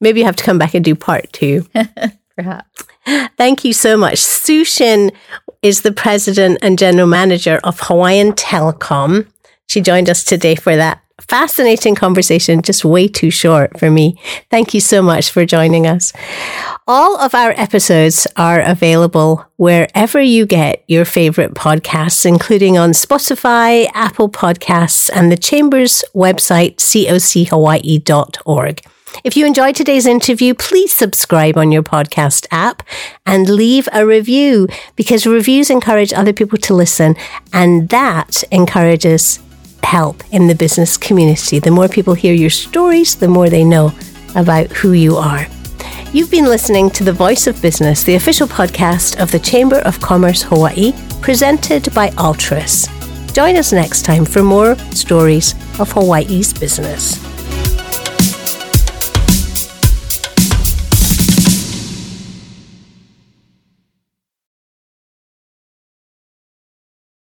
Maybe 0.00 0.20
you 0.20 0.26
have 0.26 0.36
to 0.36 0.44
come 0.44 0.58
back 0.58 0.74
and 0.74 0.84
do 0.84 0.94
part 0.94 1.32
two. 1.32 1.66
Perhaps. 2.36 2.84
Thank 3.36 3.64
you 3.64 3.72
so 3.72 3.96
much. 3.96 4.18
Sue 4.18 4.64
Shin 4.64 5.12
is 5.62 5.82
the 5.82 5.92
president 5.92 6.58
and 6.62 6.78
general 6.78 7.06
manager 7.06 7.60
of 7.62 7.78
Hawaiian 7.80 8.32
Telecom. 8.32 9.28
She 9.68 9.80
joined 9.80 10.10
us 10.10 10.24
today 10.24 10.56
for 10.56 10.74
that 10.74 11.03
fascinating 11.20 11.94
conversation, 11.94 12.62
just 12.62 12.84
way 12.84 13.08
too 13.08 13.30
short 13.30 13.78
for 13.78 13.90
me. 13.90 14.20
Thank 14.50 14.74
you 14.74 14.80
so 14.80 15.02
much 15.02 15.30
for 15.30 15.46
joining 15.46 15.86
us. 15.86 16.12
All 16.86 17.18
of 17.18 17.34
our 17.34 17.52
episodes 17.52 18.26
are 18.36 18.60
available 18.60 19.46
wherever 19.56 20.20
you 20.20 20.44
get 20.44 20.84
your 20.88 21.04
favorite 21.04 21.54
podcasts, 21.54 22.26
including 22.26 22.76
on 22.76 22.90
Spotify, 22.90 23.88
Apple 23.94 24.28
Podcasts, 24.28 25.08
and 25.14 25.32
the 25.32 25.36
Chamber's 25.36 26.04
website, 26.14 26.76
cochawaii.org. 26.76 28.82
If 29.22 29.36
you 29.36 29.46
enjoyed 29.46 29.76
today's 29.76 30.06
interview, 30.06 30.54
please 30.54 30.92
subscribe 30.92 31.56
on 31.56 31.70
your 31.70 31.84
podcast 31.84 32.46
app 32.50 32.82
and 33.24 33.48
leave 33.48 33.88
a 33.92 34.04
review 34.04 34.66
because 34.96 35.26
reviews 35.26 35.70
encourage 35.70 36.12
other 36.12 36.32
people 36.32 36.58
to 36.58 36.74
listen 36.74 37.14
and 37.52 37.88
that 37.90 38.42
encourages 38.50 39.38
help 39.84 40.22
in 40.32 40.46
the 40.46 40.54
business 40.54 40.96
community. 40.96 41.58
The 41.58 41.70
more 41.70 41.88
people 41.88 42.14
hear 42.14 42.34
your 42.34 42.50
stories, 42.50 43.14
the 43.14 43.28
more 43.28 43.48
they 43.48 43.64
know 43.64 43.92
about 44.34 44.72
who 44.72 44.92
you 44.92 45.16
are. 45.16 45.46
You've 46.12 46.30
been 46.30 46.46
listening 46.46 46.90
to 46.90 47.04
The 47.04 47.12
Voice 47.12 47.46
of 47.46 47.60
Business, 47.60 48.04
the 48.04 48.14
official 48.14 48.46
podcast 48.46 49.20
of 49.20 49.30
the 49.30 49.38
Chamber 49.38 49.78
of 49.78 50.00
Commerce 50.00 50.42
Hawaii, 50.42 50.92
presented 51.20 51.92
by 51.94 52.10
Altres. 52.10 52.88
Join 53.34 53.56
us 53.56 53.72
next 53.72 54.04
time 54.04 54.24
for 54.24 54.42
more 54.42 54.76
stories 54.92 55.54
of 55.80 55.90
Hawaii's 55.90 56.52
business. 56.52 57.33